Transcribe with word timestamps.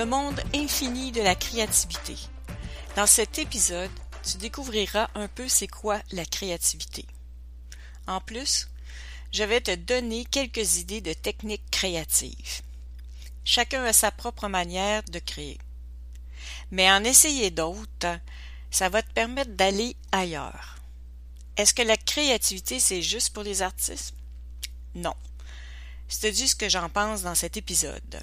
le 0.00 0.06
monde 0.06 0.40
infini 0.54 1.12
de 1.12 1.20
la 1.20 1.34
créativité. 1.34 2.16
Dans 2.96 3.06
cet 3.06 3.38
épisode, 3.38 3.90
tu 4.22 4.38
découvriras 4.38 5.10
un 5.14 5.28
peu 5.28 5.46
c'est 5.46 5.66
quoi 5.66 6.00
la 6.12 6.24
créativité. 6.24 7.04
En 8.06 8.18
plus, 8.22 8.68
je 9.30 9.44
vais 9.44 9.60
te 9.60 9.74
donner 9.74 10.24
quelques 10.24 10.78
idées 10.78 11.02
de 11.02 11.12
techniques 11.12 11.70
créatives. 11.70 12.62
Chacun 13.44 13.84
a 13.84 13.92
sa 13.92 14.10
propre 14.10 14.48
manière 14.48 15.02
de 15.02 15.18
créer. 15.18 15.58
Mais 16.70 16.90
en 16.90 17.04
essayer 17.04 17.50
d'autres, 17.50 18.20
ça 18.70 18.88
va 18.88 19.02
te 19.02 19.12
permettre 19.12 19.50
d'aller 19.50 19.96
ailleurs. 20.12 20.78
Est-ce 21.58 21.74
que 21.74 21.82
la 21.82 21.98
créativité, 21.98 22.80
c'est 22.80 23.02
juste 23.02 23.34
pour 23.34 23.42
les 23.42 23.60
artistes? 23.60 24.14
Non. 24.94 25.14
C'est 26.08 26.34
juste 26.34 26.52
ce 26.52 26.56
que 26.56 26.70
j'en 26.70 26.88
pense 26.88 27.20
dans 27.20 27.34
cet 27.34 27.58
épisode. 27.58 28.22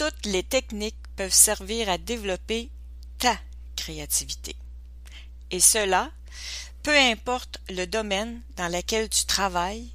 Toutes 0.00 0.24
les 0.24 0.42
techniques 0.42 0.96
peuvent 1.14 1.30
servir 1.30 1.90
à 1.90 1.98
développer 1.98 2.70
ta 3.18 3.38
créativité. 3.76 4.56
Et 5.50 5.60
cela, 5.60 6.10
peu 6.82 6.96
importe 6.96 7.60
le 7.68 7.84
domaine 7.84 8.40
dans 8.56 8.74
lequel 8.74 9.10
tu 9.10 9.26
travailles 9.26 9.90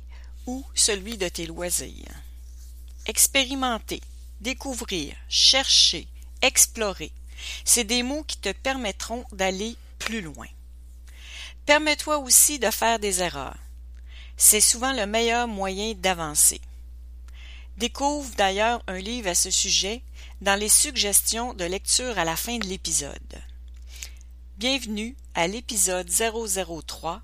ou 0.46 0.64
celui 0.76 1.18
de 1.18 1.28
tes 1.28 1.48
loisirs. 1.48 2.22
Expérimenter, 3.08 4.00
découvrir, 4.42 5.16
chercher, 5.28 6.08
explorer, 6.44 7.12
c'est 7.64 7.84
des 7.84 8.04
mots 8.04 8.26
qui 8.26 8.38
te 8.38 8.52
permettront 8.52 9.26
d'aller 9.32 9.76
plus 9.98 10.22
loin. 10.22 10.50
Permets-toi 11.66 12.20
aussi 12.20 12.60
de 12.60 12.70
faire 12.70 13.00
des 13.00 13.24
erreurs. 13.24 13.58
C'est 14.38 14.62
souvent 14.62 14.94
le 14.94 15.08
meilleur 15.08 15.48
moyen 15.48 15.96
d'avancer. 15.96 16.62
Découvre 17.78 18.34
d'ailleurs 18.38 18.82
un 18.88 19.00
livre 19.00 19.28
à 19.28 19.36
ce 19.36 19.52
sujet 19.52 20.02
dans 20.40 20.58
les 20.58 20.70
suggestions 20.70 21.54
de 21.54 21.66
lecture 21.66 22.18
à 22.18 22.24
la 22.24 22.38
fin 22.38 22.58
de 22.58 22.66
l'épisode. 22.66 23.42
Bienvenue 24.58 25.18
à 25.34 25.48
l'épisode 25.48 26.10
003 26.10 27.22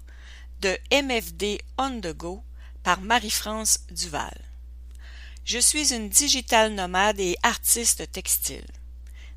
de 0.59 0.77
MFD 0.91 1.61
On 1.77 2.01
the 2.01 2.13
Go 2.13 2.43
par 2.83 2.99
Marie-France 2.99 3.79
Duval. 3.91 4.37
Je 5.45 5.57
suis 5.57 5.93
une 5.93 6.09
digitale 6.09 6.73
nomade 6.73 7.21
et 7.21 7.37
artiste 7.43 8.11
textile. 8.11 8.67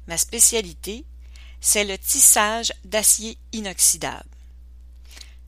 Ma 0.08 0.18
spécialité, 0.18 1.04
c'est 1.60 1.84
le 1.84 1.96
tissage 1.96 2.72
d'acier 2.84 3.38
inoxydable. 3.52 4.28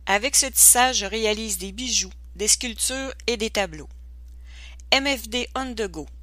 Avec 0.06 0.37
ce 0.37 0.47
tissage, 0.47 0.98
je 0.98 1.06
réalise 1.06 1.59
des 1.59 1.72
bijoux, 1.72 2.12
des 2.37 2.47
sculptures 2.47 3.12
et 3.27 3.37
des 3.37 3.50
tableaux. 3.50 3.89
MFD 4.92 5.48
On 5.56 5.74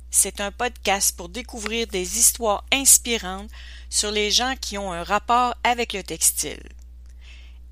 c'est 0.10 0.40
un 0.40 0.52
podcast 0.52 1.18
pour 1.18 1.28
découvrir 1.28 1.86
des 1.88 2.18
histoires 2.18 2.64
inspirantes 2.72 3.50
sur 3.90 4.10
les 4.10 4.32
gens 4.32 4.56
qui 4.60 4.78
ont 4.78 4.94
un 4.94 5.04
rapport 5.04 5.54
avec 5.64 5.92
le 5.92 6.02
textile. 6.02 6.64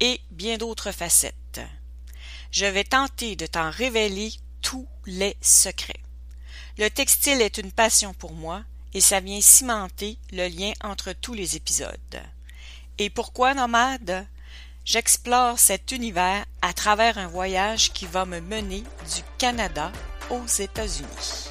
Et 0.02 0.20
bien 0.32 0.58
d'autres 0.58 0.92
facettes. 0.92 1.62
Je 2.52 2.66
vais 2.66 2.84
tenter 2.84 3.38
de 3.38 3.46
t'en 3.46 3.70
révéler 3.70 4.34
tous 4.62 4.86
les 5.06 5.38
secrets. 5.40 6.02
Le 6.78 6.90
textile 6.90 7.42
est 7.42 7.58
une 7.58 7.72
passion 7.72 8.14
pour 8.14 8.34
moi 8.34 8.64
et 8.94 9.02
ça 9.02 9.22
vient 9.22 9.40
cimenter 9.40 10.18
le 10.34 10.48
lien 10.50 10.74
entre 10.84 11.14
tous 11.14 11.34
les 11.34 11.56
épisodes. 11.56 12.22
Et 12.98 13.10
pourquoi 13.10 13.54
nomade? 13.54 14.28
J'explore 14.84 15.58
cet 15.58 15.92
univers 15.92 16.46
à 16.62 16.74
travers 16.74 17.18
un 17.18 17.28
voyage 17.28 17.94
qui 17.94 18.08
va 18.08 18.26
me 18.26 18.42
mener 18.42 18.82
du 18.82 19.22
Canada 19.38 19.92
aux 20.32 20.48
États-Unis. 20.48 21.50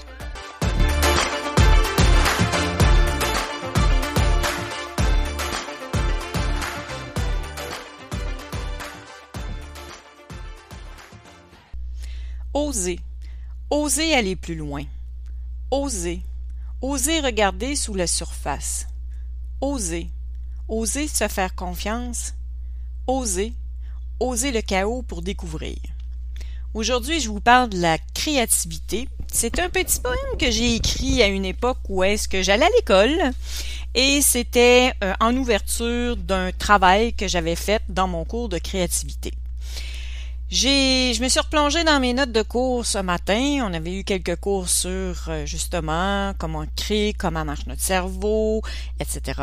Oser. 12.53 12.99
Oser 13.71 14.15
aller 14.15 14.35
plus 14.35 14.57
loin. 14.57 14.83
Oser. 15.71 16.23
Oser 16.83 17.21
regarder 17.21 17.77
sous 17.77 17.95
la 17.95 18.09
surface. 18.09 18.89
Oser. 19.61 20.11
Oser 20.67 21.07
se 21.07 21.29
faire 21.29 21.55
confiance 21.55 22.35
Oser, 23.13 23.55
oser 24.21 24.53
le 24.53 24.63
chaos 24.63 25.03
pour 25.03 25.21
découvrir. 25.21 25.77
Aujourd'hui, 26.73 27.19
je 27.19 27.29
vous 27.29 27.41
parle 27.41 27.69
de 27.69 27.81
la 27.81 27.99
créativité. 28.15 29.09
C'est 29.33 29.59
un 29.59 29.69
petit 29.69 29.99
poème 29.99 30.37
que 30.39 30.53
j'ai 30.53 30.77
écrit 30.77 31.21
à 31.21 31.27
une 31.27 31.45
époque 31.45 31.79
où 31.89 32.05
est-ce 32.05 32.29
que 32.29 32.43
j'allais 32.43 32.67
à 32.67 32.71
l'école 32.77 33.19
et 33.97 34.23
c'était 34.23 34.93
euh, 35.03 35.13
en 35.19 35.37
ouverture 35.37 36.17
d'un 36.17 36.53
travail 36.53 37.13
que 37.13 37.27
j'avais 37.27 37.57
fait 37.57 37.83
dans 37.89 38.07
mon 38.07 38.25
cours 38.25 38.49
de 38.49 38.59
créativité. 38.59 39.33
J'ai, 40.51 41.15
je 41.15 41.23
me 41.23 41.29
suis 41.29 41.39
replongée 41.39 41.85
dans 41.85 42.01
mes 42.01 42.13
notes 42.13 42.33
de 42.33 42.43
cours 42.43 42.85
ce 42.85 42.99
matin. 42.99 43.61
On 43.63 43.73
avait 43.73 44.01
eu 44.01 44.03
quelques 44.03 44.35
cours 44.35 44.69
sur 44.69 45.29
euh, 45.29 45.47
justement 45.47 46.35
comment 46.39 46.65
créer, 46.75 47.13
comment 47.13 47.45
marche 47.45 47.67
notre 47.69 47.83
cerveau, 47.83 48.61
etc. 48.99 49.43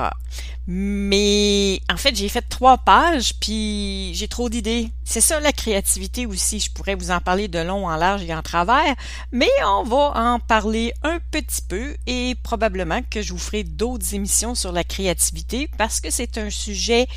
Mais 0.68 1.80
en 1.90 1.96
fait, 1.96 2.14
j'ai 2.14 2.28
fait 2.28 2.42
trois 2.42 2.78
pages, 2.78 3.36
puis 3.40 4.12
j'ai 4.16 4.28
trop 4.28 4.50
d'idées. 4.50 4.90
C'est 5.06 5.22
ça 5.22 5.40
la 5.40 5.54
créativité 5.54 6.26
aussi. 6.26 6.60
Je 6.60 6.72
pourrais 6.72 6.96
vous 6.96 7.10
en 7.10 7.22
parler 7.22 7.48
de 7.48 7.60
long 7.60 7.88
en 7.88 7.96
large 7.96 8.24
et 8.24 8.36
en 8.36 8.42
travers, 8.42 8.94
mais 9.32 9.48
on 9.66 9.84
va 9.84 10.12
en 10.14 10.40
parler 10.40 10.92
un 11.04 11.20
petit 11.32 11.62
peu 11.62 11.96
et 12.06 12.36
probablement 12.44 13.00
que 13.10 13.22
je 13.22 13.32
vous 13.32 13.40
ferai 13.40 13.64
d'autres 13.64 14.14
émissions 14.14 14.56
sur 14.56 14.74
la 14.74 14.84
créativité 14.84 15.70
parce 15.78 16.02
que 16.02 16.12
c'est 16.12 16.38
un 16.38 16.50
sujet 16.50 17.08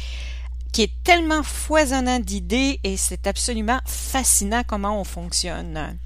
qui 0.73 0.83
est 0.83 0.93
tellement 1.05 1.43
foisonnant 1.43 2.21
d'idées 2.21 2.81
et 2.85 2.97
c'est 2.97 3.27
absolument 3.27 3.81
fascinant 3.87 4.63
comment 4.67 5.01
on 5.01 5.05
fonctionne. 5.05 5.99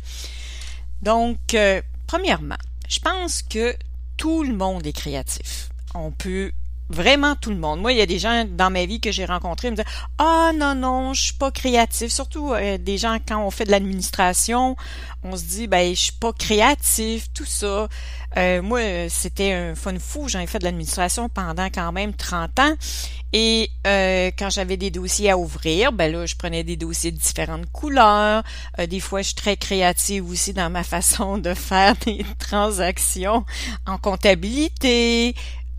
Donc, 1.02 1.54
euh, 1.54 1.82
premièrement, 2.06 2.56
je 2.88 2.98
pense 2.98 3.42
que 3.42 3.74
tout 4.16 4.42
le 4.42 4.54
monde 4.54 4.86
est 4.86 4.92
créatif. 4.92 5.68
On 5.94 6.10
peut 6.10 6.52
vraiment 6.88 7.34
tout 7.36 7.50
le 7.50 7.56
monde. 7.56 7.80
Moi, 7.80 7.92
il 7.92 7.98
y 7.98 8.02
a 8.02 8.06
des 8.06 8.18
gens 8.18 8.44
dans 8.44 8.70
ma 8.70 8.84
vie 8.84 9.00
que 9.00 9.10
j'ai 9.10 9.24
rencontrés 9.24 9.68
qui 9.68 9.72
me 9.72 9.76
disent 9.76 9.94
Ah 10.18 10.52
non, 10.54 10.74
non, 10.74 11.14
je 11.14 11.22
suis 11.22 11.32
pas 11.32 11.50
créatif. 11.50 12.12
Surtout 12.12 12.52
euh, 12.52 12.78
des 12.78 12.98
gens 12.98 13.18
quand 13.26 13.44
on 13.44 13.50
fait 13.50 13.64
de 13.64 13.70
l'administration, 13.70 14.76
on 15.22 15.36
se 15.36 15.44
dit 15.44 15.66
ben 15.66 15.94
je 15.94 16.00
suis 16.00 16.12
pas 16.12 16.32
créatif, 16.32 17.28
tout 17.32 17.46
ça. 17.46 17.88
Euh, 18.36 18.62
moi, 18.62 19.08
c'était 19.08 19.52
un 19.52 19.74
fun 19.74 19.98
fou. 19.98 20.28
J'en 20.28 20.40
ai 20.40 20.46
fait 20.46 20.58
de 20.58 20.64
l'administration 20.64 21.28
pendant 21.28 21.66
quand 21.66 21.92
même 21.92 22.12
30 22.12 22.58
ans. 22.60 22.74
Et 23.32 23.70
euh, 23.86 24.30
quand 24.38 24.50
j'avais 24.50 24.76
des 24.76 24.90
dossiers 24.90 25.30
à 25.30 25.38
ouvrir, 25.38 25.90
ben 25.92 26.12
là, 26.12 26.24
je 26.24 26.36
prenais 26.36 26.62
des 26.62 26.76
dossiers 26.76 27.10
de 27.10 27.16
différentes 27.16 27.66
couleurs. 27.72 28.44
des 28.88 29.00
fois, 29.00 29.22
je 29.22 29.28
suis 29.28 29.34
très 29.34 29.56
créative 29.56 30.28
aussi 30.28 30.52
dans 30.52 30.70
ma 30.70 30.84
façon 30.84 31.38
de 31.38 31.54
faire 31.54 31.94
des 32.04 32.24
transactions 32.38 33.44
en 33.86 33.98
comptabilité. 33.98 35.34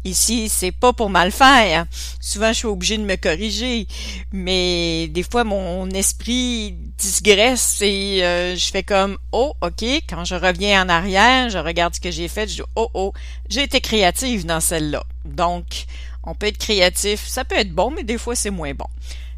Ici, 0.05 0.49
c'est 0.49 0.71
pas 0.71 0.93
pour 0.93 1.09
mal 1.09 1.31
faire. 1.31 1.87
Souvent, 2.21 2.49
je 2.49 2.59
suis 2.59 2.67
obligée 2.67 2.99
de 2.99 3.03
me 3.03 3.15
corriger, 3.15 3.87
mais 4.31 5.07
des 5.07 5.23
fois, 5.23 5.43
mon 5.43 5.89
esprit 5.89 6.75
digresse 6.99 7.81
et 7.81 8.23
euh, 8.23 8.55
je 8.55 8.65
fais 8.65 8.83
comme 8.83 9.17
oh, 9.31 9.55
ok. 9.61 9.83
Quand 10.07 10.23
je 10.23 10.35
reviens 10.35 10.85
en 10.85 10.89
arrière, 10.89 11.49
je 11.49 11.57
regarde 11.57 11.95
ce 11.95 11.99
que 11.99 12.11
j'ai 12.11 12.27
fait, 12.27 12.47
je 12.47 12.57
dis 12.57 12.69
oh 12.75 12.87
oh, 12.93 13.13
j'ai 13.49 13.63
été 13.63 13.81
créative 13.81 14.45
dans 14.45 14.59
celle-là. 14.59 15.03
Donc, 15.25 15.85
on 16.23 16.35
peut 16.35 16.45
être 16.45 16.59
créatif, 16.59 17.25
ça 17.25 17.43
peut 17.43 17.57
être 17.57 17.73
bon, 17.73 17.89
mais 17.89 18.03
des 18.03 18.19
fois, 18.19 18.35
c'est 18.35 18.51
moins 18.51 18.75
bon. 18.75 18.87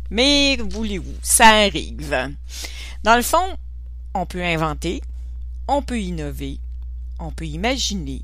Mais 0.09 0.57
voulez-vous, 0.57 1.15
ça 1.21 1.47
arrive. 1.47 2.35
Dans 3.03 3.15
le 3.15 3.21
fond, 3.21 3.55
on 4.13 4.25
peut 4.25 4.43
inventer, 4.43 5.01
on 5.69 5.81
peut 5.81 6.01
innover, 6.01 6.59
on 7.19 7.31
peut 7.31 7.45
imaginer, 7.45 8.21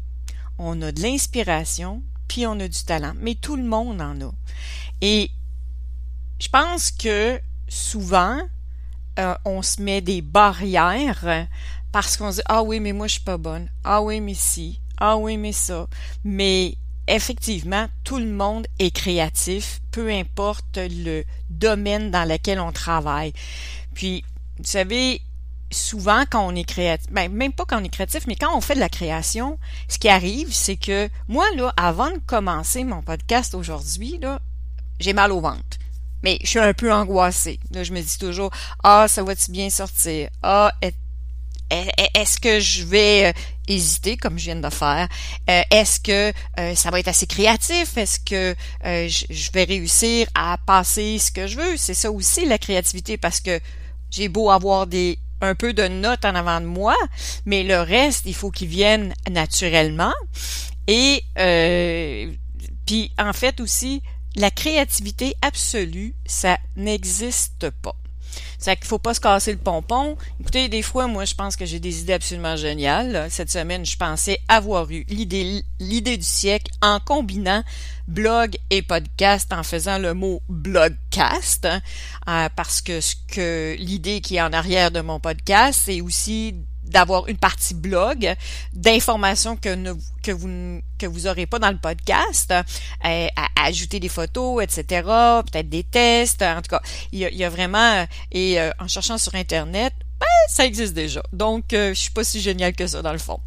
on 0.58 0.82
a 0.82 0.92
de 0.92 1.02
l'inspiration, 1.02 2.02
puis 2.34 2.48
on 2.48 2.60
a 2.60 2.68
du 2.68 2.84
talent. 2.84 3.14
Mais 3.20 3.36
tout 3.36 3.56
le 3.56 3.64
monde 3.64 4.02
en 4.02 4.20
a. 4.20 4.32
Et 5.02 5.30
je 6.40 6.50
pense 6.50 6.90
que 6.90 7.40
souvent, 7.68 8.40
euh, 9.20 9.36
on 9.46 9.62
se 9.62 9.80
met 9.80 10.02
des 10.02 10.24
barrières 10.24 11.48
parce 11.92 12.18
qu'on 12.18 12.32
se 12.32 12.38
dit 12.38 12.44
Ah 12.48 12.64
oui, 12.64 12.80
mais 12.80 12.92
moi 12.92 13.06
je 13.06 13.14
suis 13.14 13.22
pas 13.22 13.38
bonne. 13.38 13.70
Ah 13.84 14.02
oui, 14.02 14.20
mais 14.20 14.34
si. 14.34 14.80
Ah 14.98 15.16
oui, 15.18 15.38
mais 15.38 15.52
ça. 15.52 15.86
Mais 16.24 16.76
effectivement, 17.08 17.86
tout 18.04 18.18
le 18.18 18.32
monde 18.32 18.66
est 18.80 18.90
créatif, 18.90 19.82
peu 19.92 20.10
importe 20.10 20.80
le 20.80 21.26
domaine 21.52 22.10
dans 22.10 22.28
lequel 22.28 22.60
on 22.60 22.72
travaille. 22.72 23.34
Puis, 23.94 24.24
vous 24.58 24.64
savez, 24.64 25.22
souvent 25.74 26.24
quand 26.30 26.46
on 26.46 26.56
est 26.56 26.64
créatif, 26.64 27.12
ben, 27.12 27.32
même 27.32 27.52
pas 27.52 27.66
quand 27.66 27.82
on 27.82 27.84
est 27.84 27.90
créatif, 27.90 28.26
mais 28.28 28.36
quand 28.36 28.56
on 28.56 28.62
fait 28.62 28.76
de 28.76 28.80
la 28.80 28.90
création, 28.90 29.58
ce 29.88 29.98
qui 29.98 30.10
arrive, 30.10 30.54
c'est 30.54 30.78
que 30.78 31.10
moi, 31.28 31.46
là, 31.56 31.74
avant 31.78 32.12
de 32.12 32.20
commencer 32.26 32.84
mon 32.84 33.02
podcast 33.02 33.54
aujourd'hui, 33.56 34.18
là, 34.22 34.40
j'ai 35.00 35.14
mal 35.14 35.32
au 35.32 35.42
ventre. 35.42 35.78
Mais 36.24 36.38
je 36.42 36.48
suis 36.48 36.60
un 36.60 36.74
peu 36.74 36.94
angoissée. 36.94 37.60
Là, 37.72 37.84
je 37.84 37.92
me 37.92 38.02
dis 38.02 38.18
toujours, 38.18 38.52
ah, 38.84 39.08
ça 39.10 39.24
va-tu 39.24 39.52
bien 39.52 39.70
sortir? 39.70 40.30
Ah, 40.42 40.72
est-ce 41.70 42.40
que 42.40 42.60
je 42.60 42.86
vais, 42.86 43.34
hésiter 43.68 44.18
comme 44.18 44.38
je 44.38 44.46
viens 44.46 44.56
de 44.56 44.70
faire? 44.70 45.08
Euh, 45.50 45.62
est-ce 45.72 46.00
que 46.00 46.34
euh, 46.60 46.76
ça 46.76 46.90
va 46.92 47.00
être 47.00 47.08
assez 47.08 47.28
créatif? 47.28 47.98
Est-ce 47.98 48.20
que 48.20 48.56
euh, 48.86 49.08
je, 49.08 49.52
vais 49.52 49.64
réussir 49.64 50.28
à 50.36 50.58
passer 50.66 51.18
ce 51.20 51.32
que 51.32 51.48
je 51.48 51.58
veux? 51.58 51.78
C'est 51.78 51.94
ça 51.94 52.12
aussi 52.12 52.46
la 52.46 52.58
créativité 52.58 53.18
parce 53.18 53.40
que 53.40 53.60
j'ai 54.10 54.28
beau 54.28 54.50
avoir 54.50 54.88
des 54.88 55.18
un 55.42 55.56
peu 55.56 55.74
de 55.74 55.88
notes 55.88 56.26
en 56.26 56.36
avant 56.36 56.62
de 56.62 56.66
moi, 56.66 56.96
mais 57.46 57.64
le 57.64 57.82
reste, 57.82 58.26
il 58.26 58.36
faut 58.36 58.52
qu'il 58.52 58.70
vienne 58.70 59.14
naturellement. 59.30 60.14
Et 60.88 61.24
puis 62.86 63.12
en 63.18 63.34
fait 63.34 63.60
aussi, 63.60 64.02
la 64.36 64.52
créativité 64.52 65.36
absolue, 65.42 66.16
ça 66.26 66.58
n'existe 66.76 67.70
pas. 67.70 67.96
C'est 68.64 68.78
qu'il 68.78 68.86
faut 68.86 68.98
pas 68.98 69.14
se 69.14 69.20
casser 69.20 69.52
le 69.52 69.58
pompon. 69.58 70.16
Écoutez, 70.40 70.70
des 70.70 70.82
fois, 70.82 71.08
moi, 71.08 71.26
je 71.26 71.36
pense 71.36 71.58
que 71.58 71.66
j'ai 71.66 71.82
des 71.82 72.00
idées 72.00 72.14
absolument 72.14 72.56
géniales. 72.56 73.28
Cette 73.30 73.52
semaine, 73.52 73.86
je 73.86 73.98
pensais 73.98 74.40
avoir 74.48 74.90
eu 74.90 75.04
l'idée, 75.10 75.66
l'idée 75.82 76.16
du 76.16 76.24
siècle 76.24 76.72
en 76.82 77.02
combinant 77.02 77.62
blog 78.08 78.56
et 78.70 78.82
podcast 78.82 79.52
en 79.52 79.64
faisant 79.64 79.98
le 79.98 80.14
mot 80.14 80.42
blogcast, 80.48 81.66
hein, 81.66 81.82
euh, 82.30 82.48
parce 82.56 82.80
que 82.80 83.02
ce 83.02 83.16
que 83.28 83.76
l'idée 83.78 84.22
qui 84.22 84.38
est 84.38 84.42
en 84.42 84.54
arrière 84.54 84.92
de 84.92 85.02
mon 85.02 85.20
podcast, 85.20 85.82
c'est 85.84 86.00
aussi 86.00 86.56
d'avoir 86.84 87.28
une 87.28 87.38
partie 87.38 87.74
blog 87.74 88.36
d'informations 88.74 89.56
que, 89.56 89.74
ne, 89.74 89.94
que 90.22 90.32
vous 90.32 90.82
que 90.98 91.06
vous 91.06 91.28
aurez 91.28 91.46
pas 91.46 91.60
dans 91.60 91.72
le 91.72 91.78
podcast, 91.78 92.52
euh, 92.52 93.28
à, 93.36 93.66
ajouter 93.66 94.00
des 94.00 94.10
photos, 94.10 94.64
etc., 94.64 95.02
peut-être 95.46 95.70
des 95.70 95.84
tests, 95.84 96.42
en 96.42 96.62
tout 96.62 96.70
cas, 96.70 96.82
il 97.12 97.20
y 97.20 97.44
a, 97.44 97.50
vraiment 97.50 97.78
euh, 97.78 98.06
et 98.32 98.60
euh, 98.60 98.72
en 98.80 98.88
cherchant 98.88 99.18
sur 99.18 99.36
internet, 99.36 99.94
ben, 100.20 100.28
ça 100.48 100.66
existe 100.66 100.94
déjà. 100.94 101.22
Donc 101.34 101.66
je 101.72 101.94
suis 101.94 102.12
pas 102.12 102.24
si 102.24 102.40
génial 102.42 102.74
que 102.74 102.88
ça 102.88 103.02
dans 103.02 103.12
le 103.12 103.18
fond. 103.18 103.40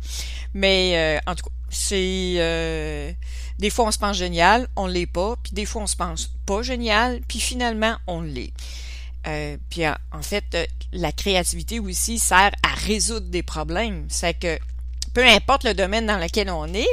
Mais 0.55 1.21
en 1.27 1.35
tout 1.35 1.45
cas, 1.45 1.53
c'est 1.71 3.17
des 3.59 3.71
fois 3.71 3.87
on 3.87 3.91
se 3.91 3.99
pense 3.99 4.17
génial, 4.17 4.69
on 4.77 4.87
l'est 4.87 5.07
pas, 5.07 5.37
puis 5.43 5.53
des 5.53 5.65
fois 5.65 5.83
on 5.83 5.87
se 5.87 5.97
pense 5.97 6.31
pas 6.45 6.63
génial, 6.63 7.21
puis 7.29 7.41
finalement 7.41 7.97
on 8.07 8.21
l'est. 8.21 8.53
Euh, 9.29 9.57
puis 9.71 9.83
en, 9.87 10.23
fait, 10.23 10.45
euh, 10.55 10.65
la 10.93 11.13
créativité 11.13 11.81
aussi 11.81 12.19
sert 12.19 12.53
à 12.63 12.75
résoudre 12.75 13.27
des 13.29 13.43
problèmes. 13.43 14.07
C'est 14.09 14.35
que 14.35 14.59
peu 15.15 15.27
importe 15.27 15.65
le 15.65 15.75
domaine 15.75 16.07
dans 16.07 16.19
lequel 16.19 16.51
on 16.51 16.67
est, 16.75 16.87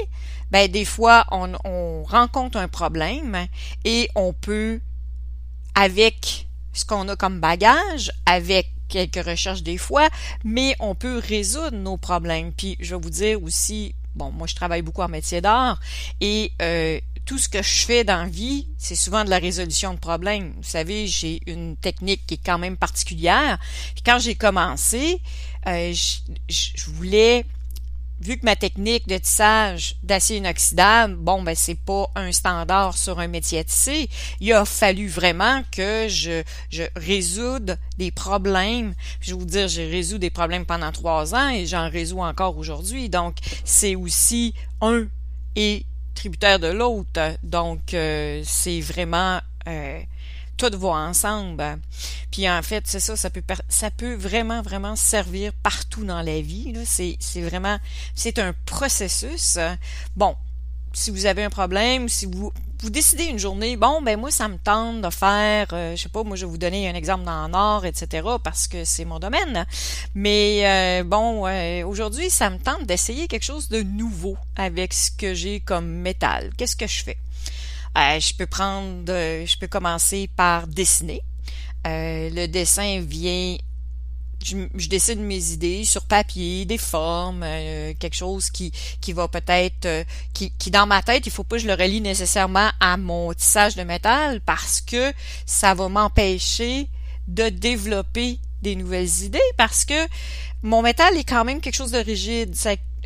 ben 0.51 0.69
des 0.71 0.85
fois 0.85 1.25
on, 1.31 1.53
on 1.65 2.03
rencontre 2.03 2.57
un 2.57 2.67
problème 2.67 3.47
et 3.83 4.09
on 4.15 4.33
peut, 4.33 4.79
avec 5.75 6.47
ce 6.73 6.85
qu'on 6.85 7.07
a 7.09 7.15
comme 7.15 7.39
bagage, 7.39 8.11
avec 8.25 8.71
quelques 8.87 9.25
recherches 9.25 9.63
des 9.63 9.77
fois, 9.77 10.07
mais 10.43 10.75
on 10.79 10.95
peut 10.95 11.17
résoudre 11.17 11.75
nos 11.75 11.97
problèmes. 11.97 12.51
Puis 12.51 12.77
je 12.79 12.95
vais 12.95 13.01
vous 13.01 13.09
dire 13.09 13.41
aussi, 13.43 13.95
bon, 14.15 14.31
moi 14.31 14.47
je 14.47 14.55
travaille 14.55 14.81
beaucoup 14.81 15.01
en 15.01 15.07
métier 15.07 15.41
d'art 15.41 15.79
et 16.21 16.51
euh, 16.61 16.99
tout 17.25 17.37
ce 17.37 17.47
que 17.47 17.61
je 17.61 17.85
fais 17.85 18.03
dans 18.03 18.23
la 18.23 18.29
vie, 18.29 18.67
c'est 18.77 18.95
souvent 18.95 19.23
de 19.23 19.29
la 19.29 19.39
résolution 19.39 19.93
de 19.93 19.99
problèmes. 19.99 20.53
Vous 20.57 20.63
savez, 20.63 21.07
j'ai 21.07 21.41
une 21.47 21.77
technique 21.77 22.25
qui 22.27 22.35
est 22.35 22.45
quand 22.45 22.57
même 22.57 22.77
particulière. 22.77 23.59
quand 24.05 24.19
j'ai 24.19 24.35
commencé, 24.35 25.21
euh, 25.67 25.93
je, 26.49 26.89
voulais, 26.91 27.45
vu 28.19 28.37
que 28.37 28.45
ma 28.45 28.57
technique 28.57 29.07
de 29.07 29.17
tissage 29.17 29.95
d'acier 30.03 30.37
inoxydable, 30.37 31.15
bon, 31.15 31.41
ben 31.41 31.55
c'est 31.55 31.79
pas 31.79 32.11
un 32.15 32.33
standard 32.33 32.97
sur 32.97 33.19
un 33.19 33.27
métier 33.27 33.59
à 33.59 33.63
tisser, 33.63 34.09
il 34.41 34.51
a 34.51 34.65
fallu 34.65 35.07
vraiment 35.07 35.63
que 35.71 36.07
je, 36.09 36.43
je 36.69 36.83
résoudre 36.97 37.77
des 37.97 38.11
problèmes. 38.11 38.93
Je 39.21 39.31
vais 39.31 39.39
vous 39.39 39.45
dire, 39.45 39.69
j'ai 39.69 39.89
résolu 39.89 40.19
des 40.19 40.29
problèmes 40.29 40.65
pendant 40.65 40.91
trois 40.91 41.33
ans 41.33 41.49
et 41.49 41.65
j'en 41.65 41.89
résous 41.89 42.19
encore 42.19 42.57
aujourd'hui. 42.57 43.07
Donc, 43.07 43.37
c'est 43.63 43.95
aussi 43.95 44.53
un 44.81 45.05
et 45.55 45.85
tributaire 46.13 46.59
de 46.59 46.67
l'autre. 46.67 47.37
Donc, 47.43 47.93
euh, 47.93 48.41
c'est 48.45 48.79
vraiment 48.81 49.39
euh, 49.67 49.99
tout 50.57 50.71
va 50.77 50.89
ensemble. 50.89 51.79
Puis 52.31 52.49
en 52.49 52.61
fait, 52.61 52.83
c'est 52.87 52.99
ça, 52.99 53.15
ça 53.15 53.29
peut 53.29 53.43
ça 53.69 53.91
peut 53.91 54.15
vraiment 54.15 54.61
vraiment 54.61 54.95
servir 54.95 55.53
partout 55.63 56.05
dans 56.05 56.21
la 56.21 56.41
vie. 56.41 56.73
C'est 56.85 57.17
c'est 57.19 57.41
vraiment 57.41 57.77
c'est 58.15 58.39
un 58.39 58.53
processus. 58.65 59.57
Bon, 60.15 60.35
si 60.93 61.11
vous 61.11 61.25
avez 61.25 61.43
un 61.43 61.49
problème, 61.49 62.09
si 62.09 62.25
vous 62.25 62.53
vous 62.83 62.89
décidez 62.89 63.23
une 63.23 63.39
journée, 63.39 63.77
bon, 63.77 64.01
ben 64.01 64.19
moi, 64.19 64.29
ça 64.29 64.49
me 64.49 64.57
tente 64.57 65.01
de 65.01 65.09
faire, 65.09 65.67
euh, 65.71 65.95
je 65.95 66.01
sais 66.01 66.09
pas, 66.09 66.23
moi, 66.23 66.35
je 66.35 66.45
vais 66.45 66.51
vous 66.51 66.57
donner 66.57 66.89
un 66.89 66.95
exemple 66.95 67.23
dans 67.23 67.47
l'art, 67.47 67.85
etc., 67.85 68.27
parce 68.43 68.67
que 68.67 68.83
c'est 68.83 69.05
mon 69.05 69.19
domaine. 69.19 69.65
Mais 70.15 70.63
euh, 70.65 71.03
bon, 71.05 71.47
aujourd'hui, 71.87 72.29
ça 72.29 72.49
me 72.49 72.57
tente 72.57 72.85
d'essayer 72.85 73.29
quelque 73.29 73.45
chose 73.45 73.69
de 73.69 73.81
nouveau 73.83 74.35
avec 74.57 74.91
ce 74.93 75.11
que 75.11 75.33
j'ai 75.33 75.61
comme 75.61 75.87
métal. 75.87 76.49
Qu'est-ce 76.57 76.75
que 76.75 76.85
je 76.85 77.05
fais? 77.05 77.17
Euh, 77.97 78.19
je 78.19 78.33
peux 78.35 78.47
prendre, 78.47 79.05
je 79.07 79.57
peux 79.57 79.67
commencer 79.67 80.29
par 80.35 80.67
dessiner. 80.67 81.21
le 81.85 82.47
dessin 82.47 82.99
vient 82.99 83.55
je, 84.43 84.87
décide 84.87 85.19
mes 85.19 85.51
idées 85.51 85.85
sur 85.85 86.03
papier, 86.03 86.65
des 86.65 86.77
formes, 86.77 87.43
euh, 87.43 87.93
quelque 87.99 88.15
chose 88.15 88.49
qui, 88.49 88.71
qui 89.01 89.13
va 89.13 89.27
peut-être, 89.27 89.85
euh, 89.85 90.03
qui, 90.33 90.51
qui 90.57 90.71
dans 90.71 90.85
ma 90.85 91.01
tête, 91.01 91.25
il 91.25 91.31
faut 91.31 91.43
pas 91.43 91.55
que 91.55 91.61
je 91.61 91.67
le 91.67 91.73
relie 91.73 92.01
nécessairement 92.01 92.69
à 92.79 92.97
mon 92.97 93.33
tissage 93.33 93.75
de 93.75 93.83
métal 93.83 94.41
parce 94.41 94.81
que 94.81 95.13
ça 95.45 95.73
va 95.73 95.89
m'empêcher 95.89 96.87
de 97.27 97.49
développer 97.49 98.39
des 98.61 98.75
nouvelles 98.75 99.23
idées 99.23 99.39
parce 99.57 99.85
que 99.85 100.07
mon 100.61 100.81
métal 100.81 101.17
est 101.17 101.23
quand 101.23 101.43
même 101.43 101.61
quelque 101.61 101.75
chose 101.75 101.91
de 101.91 101.99
rigide. 101.99 102.55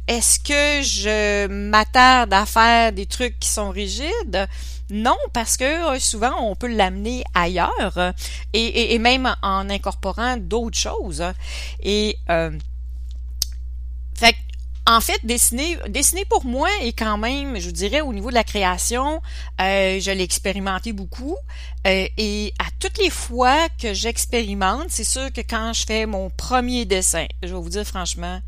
Est-ce 0.08 0.40
que 0.40 0.86
je 0.88 1.48
m'attarde 1.48 2.34
à 2.34 2.46
faire 2.46 2.94
des 2.94 3.06
trucs 3.06 3.40
qui 3.40 3.50
sont 3.50 3.72
rigides? 3.72 4.48
Non, 4.90 5.18
parce 5.34 5.58
que 5.58 5.96
euh, 5.96 6.00
souvent 6.00 6.34
on 6.42 6.56
peut 6.56 6.74
l'amener 6.74 7.24
ailleurs 7.34 7.98
euh, 7.98 8.12
et, 8.54 8.98
même 9.00 9.36
en 9.42 9.70
incorporant 9.70 10.38
d'autres 10.38 10.78
choses. 10.78 11.24
Et 11.82 12.18
euh, 12.30 12.58
en 14.90 15.02
fait, 15.02 15.20
dessiner, 15.26 15.78
dessiner 15.90 16.24
pour 16.24 16.46
moi 16.46 16.70
est 16.82 16.94
quand 16.94 17.18
même, 17.18 17.60
je 17.60 17.70
dirais, 17.72 18.00
au 18.00 18.14
niveau 18.14 18.30
de 18.30 18.36
la 18.36 18.46
création, 18.46 19.22
je 19.60 20.12
l'ai 20.12 20.24
expérimenté 20.24 20.94
beaucoup. 20.94 21.36
et 21.84 22.54
à 22.58 22.68
toutes 22.80 22.98
les 22.98 23.10
fois 23.10 23.68
que 23.82 23.94
j'expérimente, 23.94 24.86
c'est 24.88 25.04
sûr 25.04 25.34
que 25.34 25.42
quand 25.42 25.74
je 25.74 25.86
fais 25.86 26.06
mon 26.06 26.30
premier 26.30 26.86
dessin, 26.86 27.26
je 27.44 27.50
vais 27.50 27.60
vous 27.60 27.70
dire 27.70 27.84
franchement, 27.86 28.40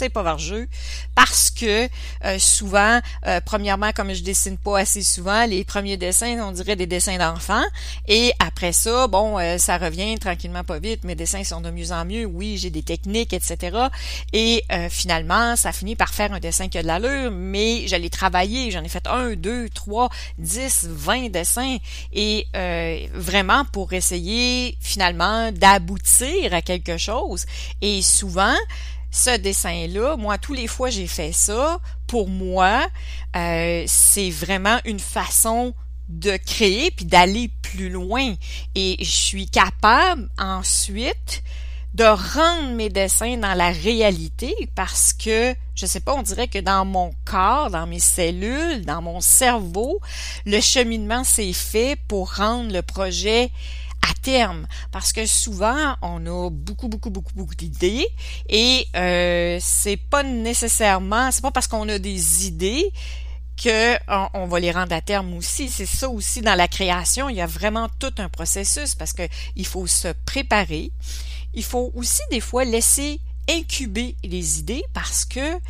c'est 0.00 0.08
pas 0.08 0.22
vargeux 0.22 0.66
parce 1.14 1.50
que 1.50 1.88
euh, 2.24 2.38
souvent, 2.38 3.00
euh, 3.26 3.40
premièrement, 3.44 3.92
comme 3.92 4.14
je 4.14 4.22
dessine 4.22 4.56
pas 4.56 4.78
assez 4.78 5.02
souvent, 5.02 5.44
les 5.44 5.62
premiers 5.64 5.98
dessins, 5.98 6.38
on 6.42 6.52
dirait 6.52 6.76
des 6.76 6.86
dessins 6.86 7.18
d'enfants. 7.18 7.64
Et 8.08 8.32
après 8.38 8.72
ça, 8.72 9.08
bon, 9.08 9.38
euh, 9.38 9.58
ça 9.58 9.76
revient 9.76 10.18
tranquillement 10.18 10.64
pas 10.64 10.78
vite. 10.78 11.04
Mes 11.04 11.14
dessins 11.14 11.44
sont 11.44 11.60
de 11.60 11.70
mieux 11.70 11.92
en 11.92 12.06
mieux. 12.06 12.24
Oui, 12.24 12.56
j'ai 12.56 12.70
des 12.70 12.82
techniques, 12.82 13.34
etc. 13.34 13.76
Et 14.32 14.64
finalement, 14.88 15.56
ça 15.56 15.72
finit 15.72 15.96
par 15.96 16.14
faire 16.14 16.32
un 16.32 16.40
dessin 16.40 16.68
qui 16.68 16.78
a 16.78 16.82
de 16.82 16.86
l'allure, 16.86 17.30
mais 17.30 17.86
j'allais 17.86 18.08
travailler. 18.08 18.70
J'en 18.70 18.82
ai 18.82 18.88
fait 18.88 19.06
un, 19.06 19.34
deux, 19.34 19.68
trois, 19.68 20.08
dix, 20.38 20.86
vingt 20.88 21.28
dessins. 21.28 21.76
Et 22.12 22.46
vraiment 23.14 23.64
pour 23.66 23.92
essayer 23.92 24.78
finalement 24.80 25.52
d'aboutir 25.52 26.54
à 26.54 26.62
quelque 26.62 26.96
chose. 26.96 27.44
Et 27.82 28.00
souvent, 28.02 28.56
ce 29.10 29.36
dessin-là, 29.36 30.16
moi, 30.16 30.38
tous 30.38 30.54
les 30.54 30.66
fois 30.66 30.90
j'ai 30.90 31.06
fait 31.06 31.32
ça, 31.32 31.78
pour 32.06 32.28
moi, 32.28 32.86
euh, 33.36 33.84
c'est 33.86 34.30
vraiment 34.30 34.78
une 34.84 35.00
façon 35.00 35.74
de 36.08 36.36
créer 36.36 36.90
puis 36.90 37.04
d'aller 37.04 37.50
plus 37.62 37.88
loin. 37.88 38.34
Et 38.74 38.96
je 39.00 39.10
suis 39.10 39.48
capable 39.48 40.28
ensuite 40.38 41.42
de 41.94 42.04
rendre 42.04 42.74
mes 42.74 42.88
dessins 42.88 43.36
dans 43.36 43.54
la 43.54 43.70
réalité 43.70 44.54
parce 44.76 45.12
que, 45.12 45.54
je 45.74 45.86
sais 45.86 46.00
pas, 46.00 46.14
on 46.14 46.22
dirait 46.22 46.46
que 46.48 46.58
dans 46.58 46.84
mon 46.84 47.12
corps, 47.24 47.70
dans 47.70 47.86
mes 47.86 47.98
cellules, 47.98 48.84
dans 48.84 49.02
mon 49.02 49.20
cerveau, 49.20 50.00
le 50.46 50.60
cheminement 50.60 51.24
s'est 51.24 51.52
fait 51.52 51.98
pour 52.06 52.34
rendre 52.34 52.72
le 52.72 52.82
projet 52.82 53.50
à 54.02 54.14
terme. 54.22 54.66
Parce 54.92 55.12
que 55.12 55.26
souvent 55.26 55.96
on 56.02 56.24
a 56.26 56.50
beaucoup 56.50 56.88
beaucoup 56.88 57.10
beaucoup 57.10 57.32
beaucoup 57.34 57.54
d'idées 57.54 58.06
et 58.48 58.86
euh, 58.96 59.58
c'est 59.60 59.96
pas 59.96 60.22
nécessairement 60.22 61.30
c'est 61.30 61.42
pas 61.42 61.50
parce 61.50 61.66
qu'on 61.66 61.88
a 61.88 61.98
des 61.98 62.46
idées 62.46 62.92
que 63.62 63.96
on, 64.34 64.46
va 64.46 64.58
les 64.58 64.70
rendre 64.70 64.94
à 64.94 65.00
terme 65.00 65.34
aussi. 65.34 65.68
C'est 65.68 65.86
ça 65.86 66.08
aussi 66.08 66.40
dans 66.40 66.54
la 66.54 66.66
création. 66.66 67.28
Il 67.28 67.36
y 67.36 67.42
a 67.42 67.46
vraiment 67.46 67.88
tout 67.98 68.14
un 68.18 68.28
processus 68.28 68.94
parce 68.94 69.12
que 69.12 69.22
il 69.54 69.66
faut 69.66 69.86
se 69.86 70.08
préparer. 70.24 70.92
Il 71.52 71.64
faut 71.64 71.90
aussi 71.94 72.22
des 72.30 72.40
fois 72.40 72.64
laisser 72.64 73.20
incuber 73.50 74.16
les 74.22 74.58
idées 74.58 74.84
parce 74.92 75.24
que 75.24 75.60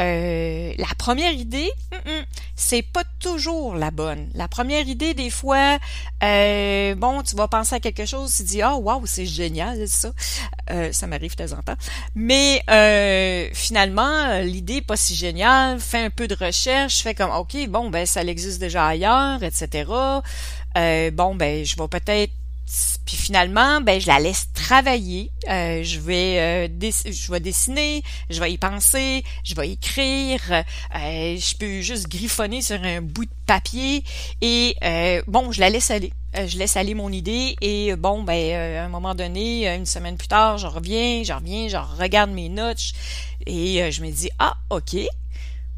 euh, 0.00 0.72
la 0.76 0.88
première 0.98 1.32
idée, 1.32 1.70
c'est 2.56 2.82
pas 2.82 3.04
toujours 3.20 3.76
la 3.76 3.92
bonne. 3.92 4.28
La 4.34 4.48
première 4.48 4.88
idée, 4.88 5.14
des 5.14 5.30
fois, 5.30 5.78
euh, 6.22 6.94
bon, 6.96 7.22
tu 7.22 7.36
vas 7.36 7.46
penser 7.46 7.76
à 7.76 7.80
quelque 7.80 8.04
chose, 8.04 8.34
tu 8.36 8.42
dis 8.42 8.62
ah 8.62 8.74
waouh, 8.74 9.06
c'est 9.06 9.26
génial 9.26 9.86
ça. 9.86 10.12
Euh, 10.70 10.90
ça 10.92 11.06
m'arrive 11.06 11.36
de 11.36 11.46
temps 11.46 11.56
en 11.56 11.62
temps. 11.62 11.76
Mais 12.16 12.62
finalement, 13.54 14.40
l'idée 14.40 14.80
pas 14.80 14.96
si 14.96 15.14
géniale. 15.14 15.78
Fais 15.78 16.04
un 16.04 16.10
peu 16.10 16.26
de 16.26 16.34
recherche, 16.34 17.02
fais 17.02 17.14
comme 17.14 17.30
ok, 17.30 17.68
bon 17.68 17.90
ben 17.90 18.04
ça 18.04 18.22
existe 18.22 18.58
déjà 18.58 18.86
ailleurs, 18.86 19.42
etc. 19.42 19.84
bon 21.12 21.34
ben 21.36 21.64
je 21.64 21.76
vais 21.76 21.88
peut-être 21.88 22.32
puis 23.04 23.16
finalement, 23.16 23.80
ben 23.80 24.00
je 24.00 24.06
la 24.06 24.18
laisse 24.18 24.48
travailler. 24.52 25.30
Euh, 25.48 25.82
je 25.82 26.00
vais 26.00 26.68
euh, 26.70 26.90
je 27.04 27.32
vais 27.32 27.40
dessiner, 27.40 28.02
je 28.30 28.40
vais 28.40 28.52
y 28.52 28.58
penser, 28.58 29.24
je 29.44 29.54
vais 29.54 29.70
écrire. 29.70 30.40
Euh, 30.50 31.36
je 31.36 31.56
peux 31.56 31.80
juste 31.80 32.08
griffonner 32.08 32.62
sur 32.62 32.82
un 32.82 33.02
bout 33.02 33.26
de 33.26 33.30
papier 33.46 34.04
et 34.40 34.76
bon, 35.26 35.52
je 35.52 35.60
la 35.60 35.70
laisse 35.70 35.90
aller. 35.90 36.12
je 36.34 36.58
laisse 36.58 36.76
aller 36.76 36.94
mon 36.94 37.10
idée 37.10 37.56
et 37.60 37.94
bon, 37.96 38.22
ben 38.22 38.78
à 38.78 38.84
un 38.84 38.88
moment 38.88 39.14
donné, 39.14 39.68
une 39.74 39.86
semaine 39.86 40.16
plus 40.16 40.28
tard, 40.28 40.58
je 40.58 40.66
reviens, 40.66 41.22
je 41.24 41.32
reviens, 41.32 41.68
je 41.68 41.76
regarde 41.76 42.30
mes 42.30 42.48
notes 42.48 42.92
et 43.46 43.90
je 43.90 44.02
me 44.02 44.10
dis 44.10 44.30
ah 44.38 44.56
ok, 44.70 44.96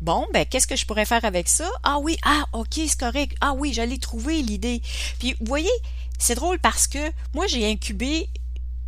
Bon, 0.02 0.26
ben, 0.35 0.45
qu'est-ce 0.45 0.66
que 0.66 0.76
je 0.76 0.85
pourrais 0.85 1.06
faire 1.06 1.25
avec 1.25 1.49
ça? 1.49 1.71
Ah 1.83 1.99
oui, 1.99 2.18
ah, 2.23 2.45
ok, 2.52 2.80
c'est 2.87 3.00
correct. 3.00 3.35
Ah 3.40 3.54
oui, 3.56 3.73
j'allais 3.73 3.97
trouver 3.97 4.42
l'idée. 4.42 4.83
Puis, 5.18 5.35
vous 5.40 5.47
voyez, 5.47 5.71
c'est 6.19 6.35
drôle 6.35 6.59
parce 6.59 6.87
que 6.87 7.11
moi, 7.35 7.47
j'ai 7.47 7.71
incubé 7.71 8.29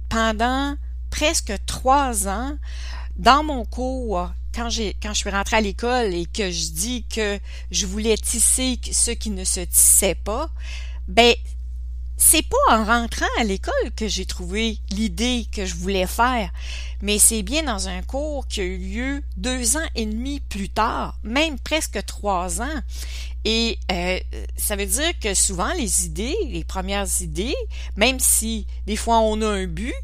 pendant 0.08 0.76
presque 1.10 1.52
trois 1.66 2.28
ans 2.28 2.56
dans 3.16 3.42
mon 3.42 3.64
cours 3.64 4.30
quand 4.54 4.70
j'ai 4.70 4.94
quand 5.02 5.10
je 5.10 5.18
suis 5.18 5.30
rentrée 5.30 5.56
à 5.56 5.60
l'école 5.60 6.14
et 6.14 6.26
que 6.26 6.50
je 6.50 6.70
dis 6.70 7.04
que 7.04 7.38
je 7.70 7.86
voulais 7.86 8.16
tisser 8.16 8.78
ce 8.90 9.10
qui 9.10 9.30
ne 9.30 9.44
se 9.44 9.60
tissait 9.60 10.14
pas, 10.14 10.50
ben 11.06 11.34
c'est 12.18 12.42
pas 12.42 12.76
en 12.76 12.84
rentrant 12.84 13.26
à 13.38 13.44
l'école 13.44 13.72
que 13.96 14.08
j'ai 14.08 14.26
trouvé 14.26 14.78
l'idée 14.90 15.46
que 15.52 15.64
je 15.64 15.76
voulais 15.76 16.08
faire, 16.08 16.50
mais 17.00 17.18
c'est 17.18 17.42
bien 17.42 17.62
dans 17.62 17.88
un 17.88 18.02
cours 18.02 18.46
qui 18.48 18.60
a 18.60 18.64
eu 18.64 18.76
lieu 18.76 19.22
deux 19.36 19.76
ans 19.76 19.88
et 19.94 20.04
demi 20.04 20.40
plus 20.40 20.68
tard, 20.68 21.16
même 21.22 21.58
presque 21.60 22.04
trois 22.04 22.60
ans. 22.60 22.82
Et 23.44 23.78
euh, 23.92 24.18
ça 24.56 24.74
veut 24.74 24.84
dire 24.84 25.12
que 25.22 25.32
souvent 25.32 25.72
les 25.74 26.06
idées, 26.06 26.36
les 26.48 26.64
premières 26.64 27.06
idées, 27.20 27.54
même 27.96 28.18
si 28.18 28.66
des 28.86 28.96
fois 28.96 29.20
on 29.20 29.40
a 29.40 29.46
un 29.46 29.66
but, 29.66 29.94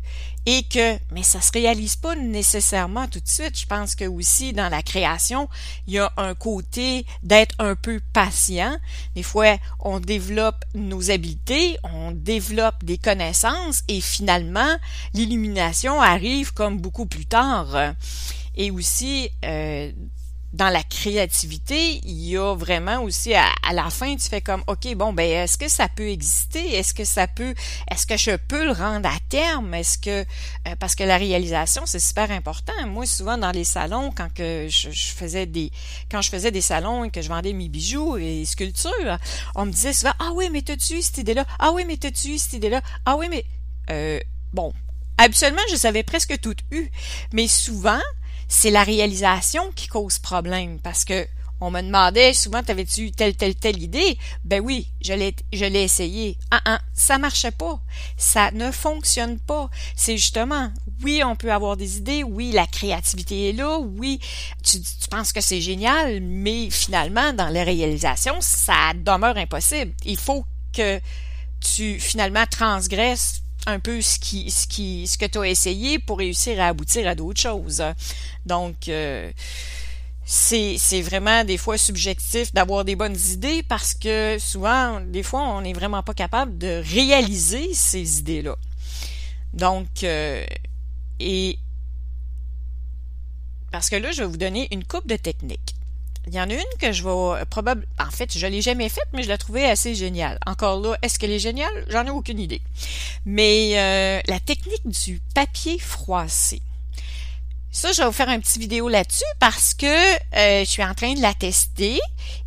et 0.47 0.63
que 0.65 0.99
mais 1.13 1.23
ça 1.23 1.41
se 1.41 1.53
réalise 1.53 1.97
pas 1.97 2.17
nécessairement 2.17 3.09
tout 3.09 3.21
de 3.21 3.29
suite. 3.29 3.59
Je 3.59 3.67
pense 3.67 3.95
que 3.95 4.05
aussi 4.05 4.53
dans 4.53 4.69
la 4.69 4.83
création, 4.83 5.49
il 5.87 5.95
y 5.95 5.99
a 5.99 6.13
un 6.17 6.35
côté 6.35 7.07
d'être 7.23 7.55
un 7.59 7.77
peu 7.77 8.01
patient. 8.13 8.77
Des 9.15 9.23
fois, 9.23 9.57
on 9.81 10.01
développe 10.01 10.65
nos 10.75 11.11
habiletés, 11.11 11.79
on 11.85 12.13
développe 12.13 12.85
des 12.85 12.99
connaissances 12.99 13.83
et 13.89 14.01
finalement, 14.01 14.77
l'illumination 15.15 16.01
arrive 16.01 16.53
comme 16.53 16.79
beaucoup 16.79 17.07
plus 17.07 17.27
tard. 17.27 17.95
Et 18.57 18.71
aussi, 18.71 19.31
euh, 19.45 19.91
dans 20.55 20.69
la 20.69 20.85
créativité, 20.85 22.01
il 22.05 22.29
y 22.29 22.37
a 22.37 22.55
vraiment 22.55 23.03
aussi 23.03 23.35
à, 23.35 23.51
la 23.73 23.91
fin, 23.91 24.15
tu 24.15 24.29
fais 24.29 24.41
comme 24.41 24.63
OK, 24.69 24.95
bon 24.95 25.13
ben 25.13 25.29
est-ce 25.29 25.59
que 25.59 25.69
ça 25.69 25.89
peut 25.89 26.09
exister? 26.09 26.77
Est-ce 26.77 26.95
que 26.95 27.05
ça 27.05 27.27
peut 27.27 27.55
est-ce 27.91 28.07
que 28.07 28.17
je 28.17 28.37
peux 28.37 28.65
le 28.65 28.71
rendre 28.71 29.09
à 29.09 29.19
terme? 29.29 29.75
Est-ce 29.75 29.99
que 29.99 30.21
euh, 30.21 30.77
parce 30.79 30.95
que 30.95 31.03
la 31.03 31.17
réalisation 31.17 31.87
c'est 31.87 31.99
super 31.99 32.31
important. 32.31 32.73
Moi 32.87 33.05
souvent 33.05 33.37
dans 33.37 33.51
les 33.51 33.65
salons 33.65 34.13
quand 34.17 34.33
que 34.33 34.69
je, 34.71 34.91
faisais 34.91 35.47
des 35.47 35.73
quand 36.09 36.23
je 36.23 36.31
faisais 36.31 36.53
des 36.53 36.61
salons 36.61 37.03
et 37.03 37.11
que 37.11 37.21
je 37.21 37.29
vendais 37.29 37.53
mes 37.53 37.69
bijoux 37.69 38.17
et 38.17 38.45
sculptures, 38.45 39.19
on 39.57 39.67
me 39.67 39.73
disait 39.73 39.93
souvent 39.93 40.15
"Ah 40.21 40.31
oui, 40.35 40.51
mais 40.53 40.63
t'as-tu 40.63 41.03
cette 41.03 41.19
idée-là? 41.19 41.45
Ah 41.59 41.73
oui, 41.73 41.85
mais 41.85 41.97
t'as-tu 41.97 42.39
cette 42.39 42.53
idée-là? 42.53 42.81
Ah 43.07 43.17
oui, 43.17 43.27
mais 43.29 43.45
euh, 43.91 44.21
bon, 44.53 44.73
habituellement 45.19 45.63
je 45.73 45.77
savais 45.77 46.05
presque 46.05 46.39
tout 46.41 46.55
eu, 46.71 46.93
mais 47.33 47.49
souvent 47.49 47.99
c'est 48.49 48.71
la 48.71 48.83
réalisation 48.83 49.71
qui 49.75 49.89
cause 49.89 50.19
problème 50.19 50.79
parce 50.81 51.05
que 51.05 51.27
on 51.61 51.71
me 51.71 51.81
demandait 51.81 52.35
souvent 52.35 52.63
t'avais-tu 52.63 53.13
telle 53.13 53.37
telle 53.37 53.55
telle 53.55 53.83
idée? 53.83 54.19
Ben 54.45 54.61
oui 54.61 54.89
je 55.01 55.13
l'ai 55.13 55.35
je 55.53 55.65
l'ai 55.65 55.85
essayé. 55.85 56.37
Ah 56.51 56.61
ah 56.65 56.81
ça 56.93 57.17
marchait 57.19 57.53
pas. 57.53 57.81
Ça 58.17 58.51
ne 58.51 58.71
fonctionne 58.71 59.39
pas. 59.39 59.71
C'est 59.97 60.17
justement 60.17 60.71
oui 61.03 61.23
on 61.25 61.37
peut 61.37 61.53
avoir 61.53 61.77
des 61.77 61.97
idées 61.99 62.23
oui 62.25 62.53
la 62.53 62.67
créativité 62.67 63.51
est 63.51 63.53
là 63.53 63.79
oui 63.79 64.21
tu, 64.63 64.81
tu 64.81 65.09
penses 65.09 65.33
que 65.33 65.41
c'est 65.41 65.61
génial 65.61 66.21
mais 66.21 66.71
finalement 66.71 67.33
dans 67.33 67.49
la 67.49 67.65
réalisation 67.65 68.35
ça 68.41 68.93
demeure 68.95 69.37
impossible. 69.37 69.93
Il 70.05 70.19
faut 70.19 70.45
que 70.73 71.01
tu 71.61 71.99
finalement 71.99 72.45
transgresses 72.51 73.44
un 73.67 73.79
peu 73.81 74.01
ce 74.01 74.19
qui 74.19 74.51
ce 74.51 74.67
qui 74.67 75.07
ce 75.07 75.17
que 75.19 75.27
tu 75.27 75.39
as 75.39 75.49
essayé 75.49 75.99
pour 75.99 76.19
réussir 76.19 76.61
à 76.61 76.69
aboutir 76.69 77.09
à 77.09 77.15
d'autres 77.15 77.41
choses. 77.41 77.83
Donc 78.47 78.89
euh, 78.89 79.31
c'est 80.25 81.03
vraiment 81.03 81.45
des 81.45 81.59
fois 81.59 81.77
subjectif 81.79 82.53
d'avoir 82.53 82.85
des 82.85 82.97
bonnes 82.97 83.19
idées 83.31 83.63
parce 83.63 83.95
que 83.95 84.37
souvent 84.39 85.01
des 85.01 85.23
fois 85.23 85.43
on 85.49 85.63
n'est 85.63 85.73
vraiment 85.73 86.03
pas 86.03 86.15
capable 86.15 86.59
de 86.59 86.83
réaliser 86.85 87.75
ces 87.75 88.21
idées-là. 88.21 88.57
Donc 89.53 90.03
euh, 90.03 90.45
et 91.21 91.59
parce 93.71 93.89
que 93.89 93.97
là 93.97 94.13
je 94.13 94.23
vais 94.23 94.29
vous 94.29 94.37
donner 94.37 94.69
une 94.73 94.85
coupe 94.85 95.07
de 95.07 95.17
techniques. 95.17 95.75
Il 96.27 96.35
y 96.35 96.41
en 96.41 96.49
a 96.49 96.55
une 96.55 96.79
que 96.81 96.93
je 96.93 97.03
vais 97.03 97.11
euh, 97.11 97.45
probablement... 97.45 97.87
En 97.99 98.11
fait, 98.11 98.37
je 98.37 98.47
l'ai 98.47 98.63
jamais 98.63 98.89
faite, 98.89 99.09
mais 99.13 99.23
je 99.23 99.29
la 99.29 99.39
trouvais 99.39 99.67
assez 99.67 99.95
géniale. 99.95 100.39
Encore 100.47 100.81
là, 100.81 100.97
est-ce 101.03 101.19
qu'elle 101.19 101.31
est 101.31 101.39
géniale? 101.39 101.85
J'en 101.89 102.07
ai 102.07 102.11
aucune 102.11 102.39
idée. 102.39 102.63
Mais 103.27 103.73
euh, 103.75 104.21
la 104.27 104.41
technique 104.41 104.89
du 104.89 105.21
papier 105.35 105.79
froissé. 105.79 106.63
Ça, 107.71 107.93
je 107.93 108.03
vais 108.03 108.07
vous 108.07 108.13
faire 108.13 108.29
un 108.29 108.39
petit 108.39 108.59
vidéo 108.59 108.89
là-dessus 108.89 109.25
parce 109.41 109.75
que 109.75 109.87
euh, 109.87 110.65
je 110.65 110.71
suis 110.71 110.85
en 110.85 110.95
train 110.95 111.15
de 111.15 111.21
la 111.21 111.35
tester 111.35 111.99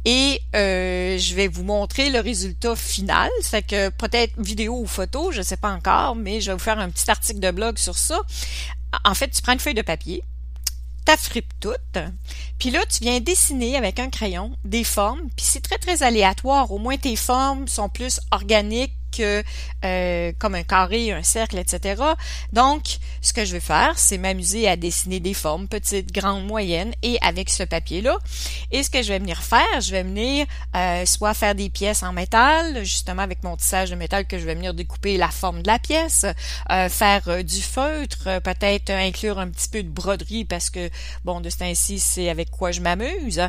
et 0.06 0.40
je 0.54 1.36
vais 1.36 1.50
vous 1.50 1.64
montrer 1.64 2.10
le 2.10 2.22
résultat 2.22 2.78
final. 2.78 3.30
C'est 3.42 3.62
que 3.62 3.90
peut-être 3.90 4.34
vidéo 4.38 4.80
ou 4.80 4.88
photo, 4.88 5.32
je 5.34 5.40
ne 5.40 5.44
sais 5.44 5.58
pas 5.58 5.70
encore, 5.70 6.16
mais 6.16 6.40
je 6.40 6.52
vais 6.52 6.54
vous 6.54 6.64
faire 6.64 6.80
un 6.80 6.90
petit 6.90 7.12
article 7.12 7.42
de 7.42 7.52
blog 7.52 7.78
sur 7.78 7.98
ça. 7.98 8.22
En 9.04 9.14
fait, 9.14 9.28
tu 9.30 9.42
prends 9.42 9.52
une 9.52 9.60
feuille 9.60 9.74
de 9.74 9.82
papier, 9.82 10.24
fripe 11.16 11.54
toute. 11.62 12.00
Puis 12.60 12.72
là, 12.72 12.80
tu 12.86 13.04
viens 13.04 13.20
dessiner 13.20 13.78
avec 13.78 14.00
un 14.00 14.10
crayon 14.10 14.52
des 14.66 14.84
formes, 14.84 15.30
puis 15.36 15.46
c'est 15.46 15.62
très 15.62 15.78
très 15.78 16.04
aléatoire. 16.04 16.72
Au 16.72 16.80
moins 16.80 16.98
tes 16.98 17.16
formes 17.16 17.68
sont 17.68 17.88
plus 17.88 18.20
organiques 18.32 18.97
euh, 19.20 20.32
comme 20.40 20.56
un 20.56 20.64
carré, 20.64 21.12
un 21.12 21.24
cercle, 21.24 21.58
etc. 21.58 22.02
Donc, 22.54 22.98
ce 23.22 23.34
que 23.34 23.46
je 23.46 23.54
vais 23.54 23.60
faire, 23.60 23.98
c'est 23.98 24.18
m'amuser 24.18 24.68
à 24.68 24.76
dessiner 24.76 25.20
des 25.20 25.34
formes 25.34 25.68
petites, 25.68 26.12
grandes, 26.12 26.46
moyennes, 26.46 26.94
et 27.04 27.18
avec 27.22 27.50
ce 27.50 27.64
papier-là. 27.64 28.18
Et 28.72 28.84
ce 28.84 28.90
que 28.90 29.02
je 29.02 29.10
vais 29.10 29.20
venir 29.20 29.42
faire, 29.42 29.82
je 29.82 29.92
vais 29.92 30.04
venir 30.04 30.46
euh, 30.76 31.06
soit 31.06 31.34
faire 31.34 31.56
des 31.56 31.70
pièces 31.70 32.04
en 32.04 32.14
métal, 32.14 32.84
justement 32.84 33.22
avec 33.22 33.44
mon 33.44 33.56
tissage 33.56 33.90
de 33.90 33.96
métal 33.96 34.26
que 34.26 34.40
je 34.40 34.46
vais 34.46 34.56
venir 34.56 34.74
découper 34.74 35.18
la 35.18 35.30
forme 35.30 35.62
de 35.62 35.68
la 35.68 35.80
pièce, 35.80 36.26
euh, 36.72 36.90
faire 36.90 37.44
du 37.44 37.62
feutre, 37.62 38.42
peut-être 38.42 38.90
inclure 38.90 39.40
un 39.40 39.50
petit 39.50 39.70
peu 39.70 39.84
de 39.84 39.90
broderie 39.90 40.46
parce 40.46 40.70
que, 40.70 40.90
bon, 41.24 41.42
de 41.42 41.50
ce 41.50 41.58
temps-ci, 41.58 42.00
c'est 42.00 42.30
avec 42.30 42.50
quoi 42.52 42.72
je 42.72 42.82
m'amuse. 42.82 43.42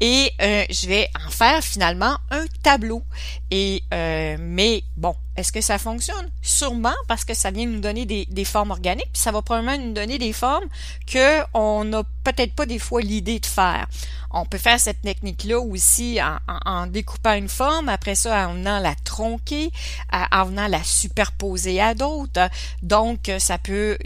Et 0.00 0.32
je 0.40 0.86
vais 0.86 1.08
en 1.26 1.30
faire 1.30 1.62
finalement 1.62 2.16
un 2.30 2.44
tableau. 2.62 3.02
Et 3.50 3.82
mais 3.90 4.82
bon, 5.00 5.16
est-ce 5.34 5.50
que 5.50 5.62
ça 5.62 5.78
fonctionne? 5.78 6.30
Sûrement 6.42 6.94
parce 7.08 7.24
que 7.24 7.32
ça 7.32 7.50
vient 7.50 7.66
nous 7.66 7.80
donner 7.80 8.04
des, 8.04 8.44
formes 8.44 8.70
organiques, 8.70 9.10
puis 9.12 9.22
ça 9.22 9.32
va 9.32 9.40
probablement 9.40 9.78
nous 9.78 9.94
donner 9.94 10.18
des 10.18 10.34
formes 10.34 10.68
que 11.06 11.40
on 11.54 11.84
n'a 11.84 12.02
peut-être 12.22 12.54
pas 12.54 12.66
des 12.66 12.78
fois 12.78 13.00
l'idée 13.00 13.40
de 13.40 13.46
faire. 13.46 13.88
On 14.30 14.44
peut 14.44 14.58
faire 14.58 14.78
cette 14.78 15.00
technique-là 15.00 15.58
aussi 15.58 16.20
en, 16.66 16.86
découpant 16.86 17.32
une 17.32 17.48
forme, 17.48 17.88
après 17.88 18.14
ça 18.14 18.48
en 18.48 18.54
venant 18.54 18.78
la 18.78 18.94
tronquer, 18.94 19.72
en 20.12 20.44
venant 20.44 20.68
la 20.68 20.84
superposer 20.84 21.80
à 21.80 21.94
d'autres. 21.94 22.50
Donc, 22.82 23.30
ça 23.38 23.56
peut 23.56 23.96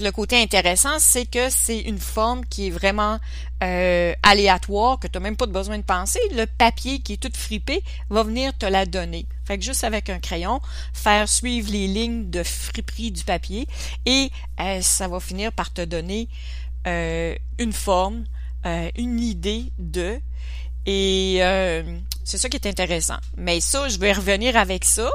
le 0.00 0.12
côté 0.12 0.40
intéressant, 0.40 0.98
c'est 0.98 1.26
que 1.26 1.50
c'est 1.50 1.80
une 1.80 1.98
forme 1.98 2.44
qui 2.46 2.68
est 2.68 2.70
vraiment 2.70 3.18
euh, 3.62 4.12
aléatoire, 4.22 4.98
que 4.98 5.06
tu 5.06 5.18
n'as 5.18 5.22
même 5.22 5.36
pas 5.36 5.46
besoin 5.46 5.78
de 5.78 5.82
penser. 5.82 6.20
Le 6.32 6.46
papier 6.46 7.00
qui 7.00 7.14
est 7.14 7.16
tout 7.16 7.32
fripé 7.34 7.82
va 8.08 8.22
venir 8.22 8.56
te 8.56 8.66
la 8.66 8.86
donner. 8.86 9.26
Fait 9.44 9.58
que 9.58 9.64
juste 9.64 9.84
avec 9.84 10.10
un 10.10 10.20
crayon, 10.20 10.60
faire 10.92 11.28
suivre 11.28 11.70
les 11.70 11.88
lignes 11.88 12.30
de 12.30 12.42
friperie 12.42 13.10
du 13.10 13.24
papier 13.24 13.66
et 14.06 14.30
euh, 14.60 14.80
ça 14.80 15.08
va 15.08 15.20
finir 15.20 15.52
par 15.52 15.72
te 15.72 15.82
donner 15.82 16.28
euh, 16.86 17.34
une 17.58 17.72
forme, 17.72 18.24
une 18.96 19.18
idée 19.18 19.72
de. 19.78 20.20
Et 20.84 21.40
c'est 22.24 22.36
ça 22.36 22.48
qui 22.50 22.56
est 22.56 22.66
intéressant. 22.66 23.16
Mais 23.36 23.60
ça, 23.60 23.88
je 23.88 23.98
vais 23.98 24.12
revenir 24.12 24.56
avec 24.56 24.84
ça 24.84 25.10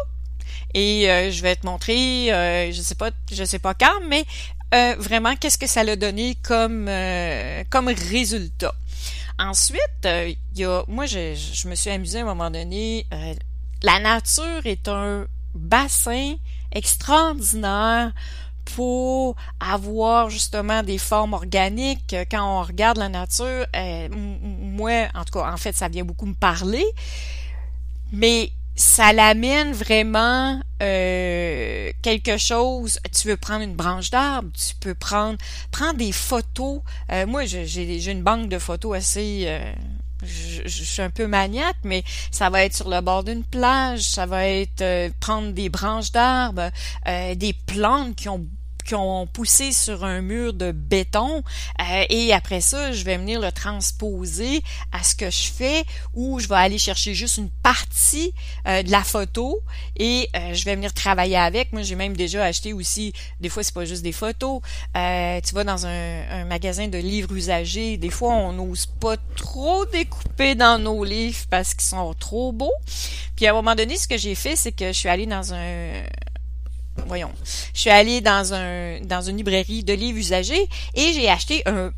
et 0.73 1.29
je 1.31 1.41
vais 1.43 1.55
te 1.55 1.67
montrer, 1.67 2.27
je 2.73 2.81
sais 2.81 2.95
pas, 2.95 3.11
je 3.31 3.43
sais 3.43 3.59
pas 3.59 3.75
quand, 3.75 4.01
mais 4.09 4.25
euh, 4.73 4.95
vraiment 4.97 5.35
qu'est-ce 5.35 5.57
que 5.57 5.67
ça 5.67 5.83
l'a 5.83 5.95
donné 5.95 6.35
comme, 6.41 6.87
euh, 6.89 7.63
comme 7.69 7.87
résultat? 7.87 8.73
Ensuite, 9.39 10.05
il 10.05 10.37
y 10.55 10.63
a, 10.63 10.83
moi, 10.87 11.05
je, 11.05 11.35
je, 11.35 11.67
me 11.67 11.75
suis 11.75 11.89
amusée 11.89 12.19
à 12.19 12.21
un 12.21 12.25
moment 12.25 12.51
donné. 12.51 13.05
la 13.81 13.99
nature 13.99 14.65
est 14.65 14.87
un 14.87 15.25
bassin 15.55 16.35
extraordinaire 16.71 18.13
pour 18.75 19.35
avoir 19.59 20.29
justement 20.29 20.83
des 20.83 20.97
formes 20.97 21.33
organiques. 21.33 22.15
Quand 22.31 22.59
on 22.59 22.63
regarde 22.63 22.97
la 22.97 23.09
nature, 23.09 23.65
moi, 24.11 25.07
en 25.15 25.23
tout 25.23 25.39
cas, 25.39 25.51
en 25.51 25.57
fait, 25.57 25.75
ça 25.75 25.87
vient 25.89 26.05
beaucoup 26.05 26.27
me 26.27 26.35
parler. 26.35 26.85
Mais 28.11 28.51
ça 28.75 29.13
l'amène 29.13 29.71
vraiment 29.71 30.59
euh, 30.81 31.91
quelque 32.01 32.37
chose. 32.37 32.99
Tu 33.11 33.27
veux 33.27 33.37
prendre 33.37 33.61
une 33.61 33.75
branche 33.75 34.09
d'arbre, 34.09 34.49
tu 34.53 34.75
peux 34.75 34.95
prendre 34.95 35.37
prendre 35.71 35.97
des 35.97 36.11
photos. 36.11 36.81
Euh, 37.11 37.25
moi, 37.27 37.45
j'ai 37.45 38.11
une 38.11 38.23
banque 38.23 38.49
de 38.49 38.57
photos 38.57 38.97
assez. 38.97 39.43
Euh, 39.47 39.73
je, 40.23 40.61
je, 40.65 40.83
suis 40.83 41.01
un 41.01 41.09
peu 41.09 41.27
maniaque, 41.27 41.77
mais 41.83 42.03
ça 42.31 42.49
va 42.49 42.63
être 42.63 42.75
sur 42.75 42.89
le 42.89 43.01
bord 43.01 43.25
d'une 43.25 43.43
plage, 43.43 44.01
ça 44.01 44.25
va 44.25 44.47
être 44.47 45.11
prendre 45.19 45.51
des 45.51 45.67
branches 45.67 46.13
d'arbres, 46.13 46.71
des 47.05 47.53
plantes 47.67 48.15
qui 48.15 48.29
ont 48.29 48.47
qui 48.83 48.95
ont 48.95 49.27
poussé 49.27 49.71
sur 49.71 50.03
un 50.03 50.21
mur 50.21 50.53
de 50.53 50.71
béton 50.71 51.43
euh, 51.79 52.05
et 52.09 52.33
après 52.33 52.61
ça, 52.61 52.91
je 52.91 53.03
vais 53.03 53.17
venir 53.17 53.39
le 53.39 53.51
transposer 53.51 54.63
à 54.91 55.03
ce 55.03 55.15
que 55.15 55.29
je 55.29 55.51
fais 55.51 55.83
ou 56.13 56.39
je 56.39 56.47
vais 56.47 56.55
aller 56.55 56.77
chercher 56.77 57.13
juste 57.13 57.37
une 57.37 57.49
partie 57.49 58.33
euh, 58.67 58.83
de 58.83 58.91
la 58.91 59.03
photo 59.03 59.61
et 59.97 60.29
euh, 60.35 60.53
je 60.53 60.65
vais 60.65 60.75
venir 60.75 60.93
travailler 60.93 61.37
avec. 61.37 61.71
Moi, 61.73 61.81
j'ai 61.83 61.95
même 61.95 62.15
déjà 62.15 62.43
acheté 62.43 62.73
aussi, 62.73 63.13
des 63.39 63.49
fois, 63.49 63.63
c'est 63.63 63.73
pas 63.73 63.85
juste 63.85 64.03
des 64.03 64.11
photos. 64.11 64.61
tu 64.93 65.55
vas 65.55 65.63
dans 65.63 65.85
un, 65.85 66.23
un, 66.29 66.45
magasin 66.45 66.87
de 66.87 66.97
livres 66.97 67.33
usagés, 67.33 67.97
des 67.97 68.09
fois, 68.09 68.33
on 68.33 68.53
n'ose 68.53 68.85
pas 68.85 69.15
trop 69.35 69.85
découper 69.85 70.55
dans 70.55 70.79
nos 70.79 71.03
livres 71.03 71.45
parce 71.49 71.73
qu'ils 71.73 71.83
sont 71.83 72.13
trop 72.13 72.51
beaux. 72.51 72.73
Puis 73.35 73.47
à 73.47 73.51
un 73.51 73.53
moment 73.53 73.75
donné, 73.75 73.97
ce 73.97 74.07
que 74.07 74.17
j'ai 74.17 74.35
fait, 74.35 74.55
c'est 74.55 74.71
que 74.71 74.87
je 74.87 74.97
suis 74.97 75.09
allée 75.09 75.25
dans 75.25 75.53
un 75.53 76.03
voyons, 77.07 77.31
je 77.73 77.79
suis 77.79 77.89
allée 77.89 78.21
dans 78.21 78.53
un 78.53 79.01
dans 79.01 79.21
une 79.21 79.37
librairie 79.37 79.83
de 79.83 79.93
livres 79.93 80.17
usagés 80.17 80.69
et 80.93 81.13
j'ai 81.13 81.29
acheté 81.29 81.63
un 81.65 81.91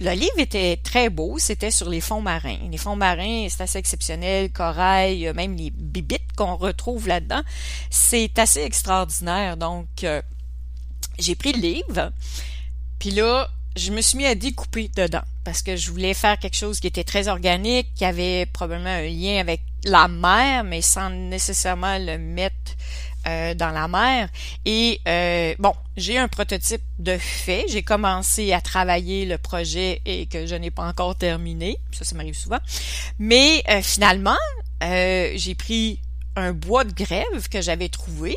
le 0.00 0.12
livre 0.12 0.38
était 0.38 0.76
très 0.76 1.10
beau, 1.10 1.38
c'était 1.38 1.72
sur 1.72 1.90
les 1.90 2.00
fonds 2.00 2.20
marins. 2.20 2.58
Les 2.70 2.78
fonds 2.78 2.94
marins, 2.94 3.48
c'est 3.50 3.62
assez 3.62 3.78
exceptionnel, 3.78 4.50
corail, 4.52 5.32
même 5.34 5.56
les 5.56 5.70
bibites 5.70 6.32
qu'on 6.36 6.54
retrouve 6.54 7.08
là-dedans, 7.08 7.42
c'est 7.90 8.38
assez 8.38 8.62
extraordinaire. 8.62 9.56
Donc, 9.56 9.88
euh, 10.04 10.22
j'ai 11.18 11.34
pris 11.34 11.52
le 11.52 11.60
livre, 11.60 12.12
puis 13.00 13.10
là, 13.10 13.48
je 13.76 13.90
me 13.90 14.00
suis 14.00 14.18
mis 14.18 14.26
à 14.26 14.34
découper 14.34 14.88
dedans 14.94 15.22
parce 15.44 15.62
que 15.62 15.76
je 15.76 15.90
voulais 15.90 16.14
faire 16.14 16.38
quelque 16.38 16.56
chose 16.56 16.78
qui 16.78 16.86
était 16.86 17.04
très 17.04 17.28
organique, 17.28 17.94
qui 17.94 18.04
avait 18.04 18.46
probablement 18.46 18.90
un 18.90 19.02
lien 19.02 19.38
avec 19.40 19.62
la 19.84 20.06
mer, 20.08 20.64
mais 20.64 20.82
sans 20.82 21.10
nécessairement 21.10 21.98
le 21.98 22.18
mettre 22.18 22.76
euh, 23.26 23.54
dans 23.54 23.70
la 23.70 23.88
mer. 23.88 24.28
Et 24.64 25.00
euh, 25.06 25.54
bon, 25.58 25.72
j'ai 25.96 26.18
un 26.18 26.28
prototype 26.28 26.82
de 26.98 27.18
fait. 27.18 27.64
J'ai 27.68 27.82
commencé 27.82 28.52
à 28.52 28.60
travailler 28.60 29.26
le 29.26 29.38
projet 29.38 30.00
et 30.04 30.26
que 30.26 30.46
je 30.46 30.54
n'ai 30.54 30.70
pas 30.70 30.84
encore 30.84 31.16
terminé. 31.16 31.78
Ça, 31.92 32.04
ça 32.04 32.14
m'arrive 32.14 32.36
souvent. 32.36 32.60
Mais 33.18 33.62
euh, 33.68 33.82
finalement, 33.82 34.38
j'ai 34.80 35.54
pris 35.56 36.00
un 36.36 36.52
bois 36.52 36.84
de 36.84 36.92
grève 36.92 37.48
que 37.50 37.60
j'avais 37.60 37.88
trouvé 37.88 38.36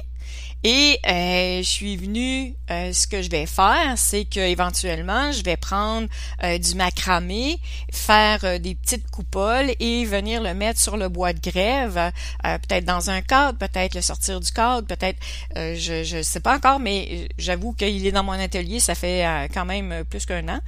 et 0.64 1.00
euh, 1.08 1.58
je 1.58 1.68
suis 1.68 1.98
venue, 1.98 2.54
euh, 2.70 2.94
ce 2.94 3.08
que 3.08 3.24
je 3.24 3.30
vais 3.32 3.48
faire, 3.48 3.94
c'est 3.96 4.26
que 4.26 4.40
éventuellement, 4.40 5.32
je 5.32 5.44
vais 5.44 5.58
prendre 5.58 6.08
euh, 6.44 6.60
du 6.60 6.76
macramé, 6.76 7.60
faire 7.92 8.60
des 8.60 8.76
petites 8.76 9.10
coupoles 9.10 9.72
et 9.80 10.06
venir 10.06 10.42
le 10.42 10.54
mettre 10.54 10.80
sur 10.80 10.98
le 10.98 11.10
bois 11.10 11.34
de 11.34 11.40
grève, 11.40 12.12
peut-être 12.44 12.86
dans 12.86 13.10
un 13.10 13.22
cadre, 13.22 13.58
peut-être 13.58 13.96
le 13.96 14.02
sortir 14.02 14.40
du 14.40 14.52
cadre, 14.52 14.88
peut-être, 14.88 15.18
je 15.56 16.04
je 16.04 16.22
sais 16.22 16.40
pas 16.40 16.56
encore, 16.58 16.80
mais 16.80 17.28
j'avoue 17.38 17.74
qu'il 17.74 18.06
est 18.06 18.12
dans 18.12 18.24
mon 18.24 18.34
atelier, 18.34 18.80
ça 18.80 18.96
fait 18.96 19.50
quand 19.54 19.66
même 19.66 20.04
plus 20.10 20.26
qu'un 20.26 20.48
an, 20.48 20.60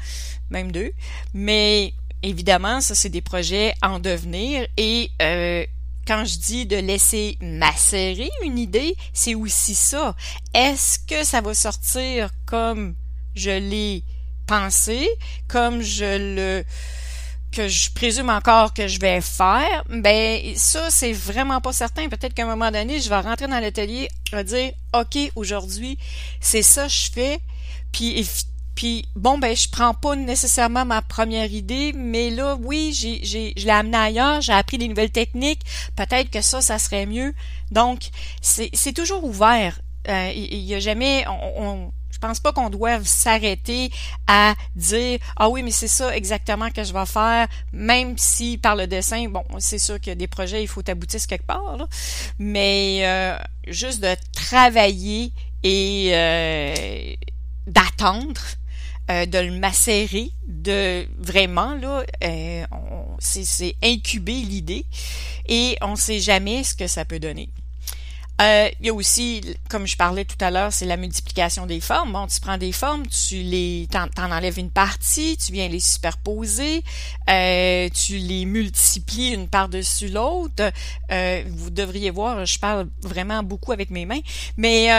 même 0.49 0.71
deux, 0.71 0.91
mais 1.33 1.93
évidemment, 2.23 2.81
ça 2.81 2.95
c'est 2.95 3.09
des 3.09 3.21
projets 3.21 3.73
en 3.81 3.99
devenir 3.99 4.67
et 4.77 5.11
quand 6.07 6.25
je 6.25 6.37
dis 6.37 6.65
de 6.65 6.77
laisser 6.77 7.37
macérer 7.41 8.29
une 8.43 8.57
idée, 8.57 8.95
c'est 9.13 9.35
aussi 9.35 9.75
ça. 9.75 10.15
Est-ce 10.53 10.99
que 10.99 11.23
ça 11.23 11.41
va 11.41 11.53
sortir 11.53 12.29
comme 12.45 12.95
je 13.35 13.51
l'ai 13.51 14.03
pensé, 14.47 15.07
comme 15.47 15.81
je 15.81 16.35
le 16.35 16.63
que 17.51 17.67
je 17.67 17.91
présume 17.91 18.31
encore 18.31 18.73
que 18.73 18.87
je 18.87 18.99
vais 18.99 19.21
faire, 19.21 19.83
ben 19.87 20.41
ça 20.55 20.89
c'est 20.89 21.13
vraiment 21.13 21.61
pas 21.61 21.71
certain. 21.71 22.09
Peut-être 22.09 22.33
qu'à 22.33 22.43
un 22.43 22.47
moment 22.47 22.71
donné, 22.71 22.99
je 22.99 23.07
vais 23.09 23.19
rentrer 23.19 23.47
dans 23.47 23.59
l'atelier, 23.59 24.09
dire 24.43 24.71
OK, 24.93 25.31
aujourd'hui, 25.35 25.99
c'est 26.41 26.63
ça 26.63 26.87
que 26.87 26.93
je 26.93 27.11
fais, 27.11 27.39
puis 27.91 28.27
puis 28.75 29.07
bon 29.15 29.37
ben 29.37 29.55
je 29.55 29.69
prends 29.69 29.93
pas 29.93 30.15
nécessairement 30.15 30.85
ma 30.85 31.01
première 31.01 31.51
idée, 31.51 31.93
mais 31.93 32.29
là 32.29 32.57
oui 32.61 32.91
j'ai 32.93 33.19
j'ai 33.23 33.53
je 33.57 33.65
l'ai 33.65 33.71
amené 33.71 33.97
ailleurs, 33.97 34.41
j'ai 34.41 34.53
appris 34.53 34.77
des 34.77 34.87
nouvelles 34.87 35.11
techniques, 35.11 35.61
peut-être 35.95 36.29
que 36.29 36.41
ça 36.41 36.61
ça 36.61 36.79
serait 36.79 37.05
mieux. 37.05 37.33
Donc 37.71 38.09
c'est 38.41 38.69
c'est 38.73 38.93
toujours 38.93 39.23
ouvert. 39.23 39.79
Euh, 40.09 40.31
il 40.35 40.59
y, 40.59 40.75
a 40.75 40.79
jamais 40.79 41.23
on, 41.29 41.63
on 41.63 41.91
je 42.11 42.19
pense 42.19 42.39
pas 42.39 42.51
qu'on 42.51 42.69
doive 42.69 43.05
s'arrêter 43.05 43.89
à 44.27 44.53
dire 44.75 45.19
ah 45.37 45.49
oui 45.49 45.63
mais 45.63 45.71
c'est 45.71 45.87
ça 45.87 46.15
exactement 46.15 46.69
que 46.69 46.83
je 46.83 46.93
vais 46.93 47.05
faire 47.05 47.47
même 47.71 48.17
si 48.17 48.57
par 48.57 48.75
le 48.75 48.85
dessin 48.85 49.27
bon 49.29 49.43
c'est 49.59 49.79
sûr 49.79 49.99
qu'il 49.99 50.09
y 50.09 50.11
a 50.11 50.15
des 50.15 50.27
projets 50.27 50.61
il 50.61 50.67
faut 50.67 50.87
aboutir 50.89 51.25
quelque 51.25 51.45
part 51.45 51.77
là, 51.77 51.87
mais 52.37 53.01
euh, 53.03 53.37
juste 53.67 54.01
de 54.01 54.13
travailler 54.33 55.31
et 55.63 56.11
euh, 56.13 57.15
d'attendre 57.67 58.41
euh, 59.11 59.25
de 59.25 59.37
le 59.37 59.51
macérer, 59.51 60.31
de 60.47 61.05
vraiment 61.17 61.75
là, 61.75 62.03
euh, 62.23 62.63
c'est 63.19 63.75
incuber 63.83 64.41
l'idée 64.41 64.85
et 65.47 65.77
on 65.81 65.95
sait 65.95 66.19
jamais 66.19 66.63
ce 66.63 66.73
que 66.73 66.87
ça 66.87 67.03
peut 67.03 67.19
donner. 67.19 67.49
Euh, 68.41 68.69
il 68.79 68.87
y 68.87 68.89
a 68.89 68.93
aussi, 68.93 69.41
comme 69.69 69.85
je 69.85 69.95
parlais 69.95 70.25
tout 70.25 70.37
à 70.41 70.49
l'heure, 70.49 70.73
c'est 70.73 70.85
la 70.85 70.97
multiplication 70.97 71.65
des 71.65 71.79
formes. 71.79 72.13
Bon, 72.13 72.27
tu 72.27 72.39
prends 72.39 72.57
des 72.57 72.71
formes, 72.71 73.05
tu 73.07 73.35
les, 73.35 73.87
t'en, 73.91 74.07
enlèves 74.31 74.57
une 74.57 74.71
partie, 74.71 75.37
tu 75.37 75.51
viens 75.51 75.67
les 75.67 75.79
superposer, 75.79 76.83
euh, 77.29 77.89
tu 77.89 78.17
les 78.17 78.45
multiplies 78.45 79.33
une 79.33 79.47
par-dessus 79.47 80.09
l'autre. 80.09 80.71
Euh, 81.11 81.43
vous 81.47 81.69
devriez 81.69 82.09
voir, 82.09 82.45
je 82.45 82.59
parle 82.59 82.87
vraiment 83.01 83.43
beaucoup 83.43 83.71
avec 83.71 83.91
mes 83.91 84.05
mains, 84.05 84.21
mais 84.57 84.89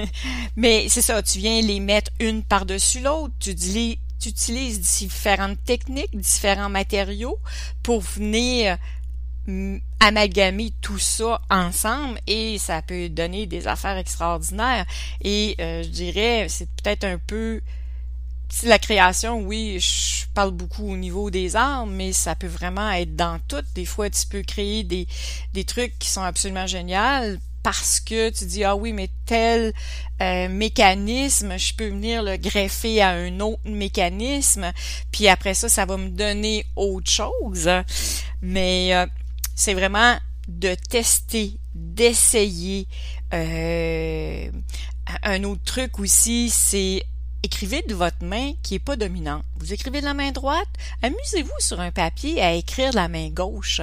mais 0.56 0.86
c'est 0.88 1.02
ça, 1.02 1.22
tu 1.22 1.38
viens 1.38 1.60
les 1.60 1.80
mettre 1.80 2.12
une 2.20 2.42
par-dessus 2.44 3.00
l'autre, 3.00 3.34
tu 3.40 3.54
dis 3.54 3.98
tu 4.18 4.30
utilises 4.30 4.80
différentes 4.80 5.62
techniques, 5.64 6.16
différents 6.16 6.68
matériaux 6.68 7.38
pour 7.82 8.00
venir 8.00 8.78
amalgamer 10.00 10.72
tout 10.80 10.98
ça 10.98 11.40
ensemble 11.50 12.18
et 12.26 12.58
ça 12.58 12.82
peut 12.82 13.08
donner 13.08 13.46
des 13.46 13.66
affaires 13.66 13.96
extraordinaires. 13.96 14.86
Et 15.22 15.56
euh, 15.60 15.82
je 15.82 15.88
dirais, 15.88 16.46
c'est 16.48 16.68
peut-être 16.82 17.04
un 17.04 17.18
peu 17.18 17.60
la 18.62 18.78
création, 18.78 19.40
oui, 19.40 19.78
je 19.80 20.26
parle 20.34 20.52
beaucoup 20.52 20.90
au 20.92 20.96
niveau 20.96 21.30
des 21.30 21.56
arts, 21.56 21.86
mais 21.86 22.12
ça 22.12 22.34
peut 22.34 22.46
vraiment 22.46 22.90
être 22.92 23.16
dans 23.16 23.38
tout. 23.48 23.62
Des 23.74 23.84
fois, 23.84 24.08
tu 24.08 24.26
peux 24.26 24.42
créer 24.42 24.84
des, 24.84 25.06
des 25.52 25.64
trucs 25.64 25.98
qui 25.98 26.08
sont 26.08 26.22
absolument 26.22 26.66
géniaux 26.66 27.38
parce 27.62 27.98
que 27.98 28.30
tu 28.30 28.44
dis 28.44 28.62
ah 28.62 28.76
oui 28.76 28.92
mais 28.92 29.10
tel 29.24 29.72
euh, 30.22 30.48
mécanisme 30.48 31.58
je 31.58 31.74
peux 31.74 31.88
venir 31.88 32.22
le 32.22 32.36
greffer 32.36 33.02
à 33.02 33.08
un 33.08 33.40
autre 33.40 33.58
mécanisme 33.64 34.70
puis 35.10 35.26
après 35.26 35.52
ça 35.52 35.68
ça 35.68 35.84
va 35.84 35.96
me 35.96 36.10
donner 36.10 36.64
autre 36.76 37.10
chose 37.10 37.68
mais 38.40 38.94
euh, 38.94 39.06
c'est 39.56 39.74
vraiment 39.74 40.16
de 40.46 40.76
tester, 40.88 41.58
d'essayer. 41.74 42.86
Euh, 43.34 44.48
un 45.24 45.44
autre 45.44 45.64
truc 45.64 45.98
aussi, 45.98 46.50
c'est 46.50 47.04
écrivez 47.42 47.82
de 47.88 47.94
votre 47.94 48.22
main 48.24 48.52
qui 48.62 48.74
est 48.74 48.80
pas 48.80 48.96
dominante. 48.96 49.44
Vous 49.58 49.72
écrivez 49.72 50.00
de 50.00 50.04
la 50.04 50.14
main 50.14 50.30
droite, 50.32 50.68
amusez-vous 51.02 51.58
sur 51.58 51.80
un 51.80 51.90
papier 51.90 52.40
à 52.42 52.52
écrire 52.52 52.90
de 52.90 52.96
la 52.96 53.08
main 53.08 53.30
gauche. 53.30 53.80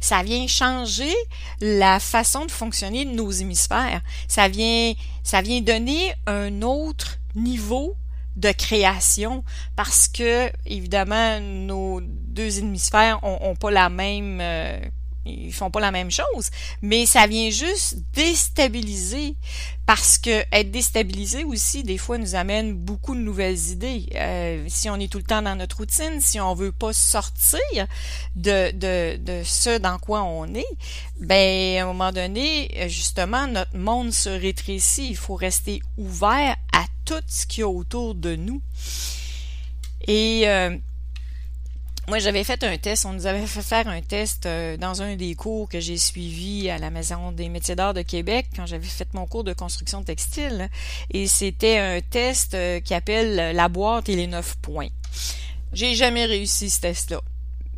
Ça 0.00 0.22
vient 0.22 0.46
changer 0.46 1.12
la 1.60 2.00
façon 2.00 2.44
de 2.44 2.50
fonctionner 2.50 3.04
de 3.04 3.10
nos 3.10 3.30
hémisphères. 3.30 4.02
Ça 4.28 4.48
vient, 4.48 4.92
ça 5.22 5.42
vient 5.42 5.60
donner 5.60 6.14
un 6.26 6.62
autre 6.62 7.18
niveau 7.34 7.96
de 8.36 8.50
création 8.50 9.44
parce 9.76 10.08
que 10.08 10.50
évidemment 10.66 11.40
nos 11.40 12.00
deux 12.02 12.58
hémisphères 12.58 13.20
ont, 13.22 13.54
pas 13.54 13.70
la 13.70 13.88
même 13.88 14.40
euh, 14.40 14.80
ils 15.26 15.52
font 15.52 15.70
pas 15.70 15.80
la 15.80 15.90
même 15.90 16.10
chose, 16.10 16.50
mais 16.82 17.06
ça 17.06 17.26
vient 17.26 17.50
juste 17.50 17.96
déstabiliser 18.12 19.34
parce 19.86 20.18
que 20.18 20.44
être 20.50 20.70
déstabilisé 20.70 21.44
aussi 21.44 21.82
des 21.82 21.98
fois 21.98 22.16
nous 22.16 22.34
amène 22.34 22.74
beaucoup 22.74 23.14
de 23.14 23.20
nouvelles 23.20 23.70
idées. 23.70 24.06
Euh, 24.14 24.64
si 24.68 24.88
on 24.88 24.96
est 24.96 25.10
tout 25.10 25.18
le 25.18 25.24
temps 25.24 25.42
dans 25.42 25.56
notre 25.56 25.78
routine, 25.78 26.20
si 26.20 26.40
on 26.40 26.54
veut 26.54 26.72
pas 26.72 26.92
sortir 26.92 27.86
de, 28.36 28.70
de, 28.72 29.16
de 29.18 29.42
ce 29.44 29.78
dans 29.78 29.98
quoi 29.98 30.22
on 30.22 30.54
est, 30.54 30.64
ben 31.20 31.78
à 31.78 31.82
un 31.82 31.86
moment 31.86 32.12
donné, 32.12 32.70
justement, 32.88 33.46
notre 33.46 33.76
monde 33.76 34.12
se 34.12 34.30
rétrécit. 34.30 35.08
Il 35.08 35.16
faut 35.16 35.36
rester 35.36 35.82
ouvert 35.96 36.56
à 36.72 36.84
tout 37.04 37.22
ce 37.26 37.46
qu'il 37.46 37.60
y 37.60 37.64
a 37.64 37.68
autour 37.68 38.14
de 38.14 38.36
nous. 38.36 38.62
Et 40.06 40.42
euh, 40.46 40.76
moi, 42.08 42.18
j'avais 42.18 42.44
fait 42.44 42.62
un 42.64 42.76
test, 42.76 43.06
on 43.06 43.12
nous 43.12 43.26
avait 43.26 43.46
fait 43.46 43.62
faire 43.62 43.88
un 43.88 44.02
test 44.02 44.46
euh, 44.46 44.76
dans 44.76 45.00
un 45.00 45.16
des 45.16 45.34
cours 45.34 45.68
que 45.68 45.80
j'ai 45.80 45.96
suivi 45.96 46.68
à 46.68 46.78
la 46.78 46.90
Maison 46.90 47.32
des 47.32 47.48
métiers 47.48 47.76
d'art 47.76 47.94
de 47.94 48.02
Québec 48.02 48.46
quand 48.54 48.66
j'avais 48.66 48.86
fait 48.86 49.08
mon 49.14 49.26
cours 49.26 49.44
de 49.44 49.54
construction 49.54 50.02
textile. 50.02 50.68
Et 51.10 51.26
c'était 51.26 51.78
un 51.78 52.00
test 52.00 52.54
euh, 52.54 52.80
qui 52.80 52.92
appelle 52.92 53.56
la 53.56 53.68
boîte 53.68 54.08
et 54.08 54.16
les 54.16 54.26
neuf 54.26 54.56
points. 54.56 54.88
J'ai 55.72 55.94
jamais 55.94 56.26
réussi 56.26 56.68
ce 56.68 56.80
test-là. 56.82 57.20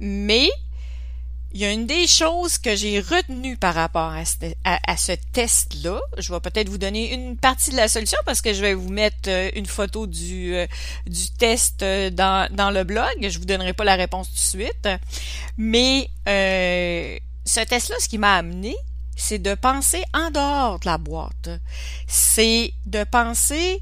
Mais 0.01 0.51
il 1.57 1.61
y 1.61 1.65
a 1.65 1.73
une 1.73 1.87
des 1.87 2.07
choses 2.07 2.59
que 2.59 2.77
j'ai 2.77 3.01
retenues 3.01 3.57
par 3.57 3.73
rapport 3.73 4.13
à 4.13 4.27
ce, 4.27 5.13
test-là. 5.33 5.99
Je 6.19 6.31
vais 6.31 6.41
peut-être 6.41 6.69
vous 6.69 6.77
donner 6.77 7.15
une 7.15 7.39
partie 7.39 7.71
de 7.71 7.77
la 7.77 7.89
solution 7.89 8.19
parce 8.27 8.43
que 8.43 8.53
je 8.53 8.61
vais 8.61 8.75
vous 8.75 8.91
mettre 8.91 9.29
euh, 9.29 9.49
une 9.57 9.65
photo 9.65 10.07
du, 10.07 10.55
euh, 10.55 10.67
test 11.39 11.83
euh, 11.83 12.11
dans, 12.11 12.47
dans 12.53 12.71
le 12.71 12.85
blog. 12.85 13.09
Je 13.23 13.39
vous 13.39 13.47
donnerai 13.47 13.73
pas 13.73 13.85
la 13.85 13.95
réponse 13.95 14.29
tout 14.29 14.35
de 14.35 14.65
suite. 14.65 14.89
Mais 15.57 16.11
ce 16.27 17.65
test-là, 17.65 17.97
ce 18.01 18.09
qui 18.11 18.19
m'a 18.19 18.35
amené, 18.35 18.77
c'est 19.17 19.39
de 19.39 19.55
penser 19.55 20.03
en 20.13 20.31
dehors 20.31 20.79
de 20.79 20.85
la 20.85 20.99
boîte. 20.99 21.49
C'est 22.07 22.75
de 22.85 23.03
penser 23.05 23.81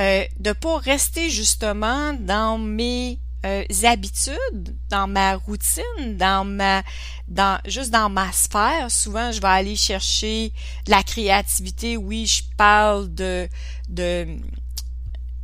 euh, 0.00 0.24
de 0.38 0.52
pas 0.52 0.78
rester 0.78 1.28
justement 1.28 2.14
dans 2.14 2.56
mes 2.56 3.18
euh, 3.46 3.64
habitudes, 3.84 4.76
dans 4.90 5.06
ma 5.06 5.36
routine, 5.36 6.16
dans 6.16 6.44
ma, 6.44 6.82
dans 7.28 7.58
juste 7.66 7.90
dans 7.90 8.08
ma 8.10 8.30
sphère. 8.32 8.90
Souvent, 8.90 9.32
je 9.32 9.40
vais 9.40 9.48
aller 9.48 9.76
chercher 9.76 10.52
la 10.86 11.02
créativité. 11.02 11.96
Oui, 11.96 12.26
je 12.26 12.42
parle 12.56 13.12
de 13.14 13.48
de 13.88 14.26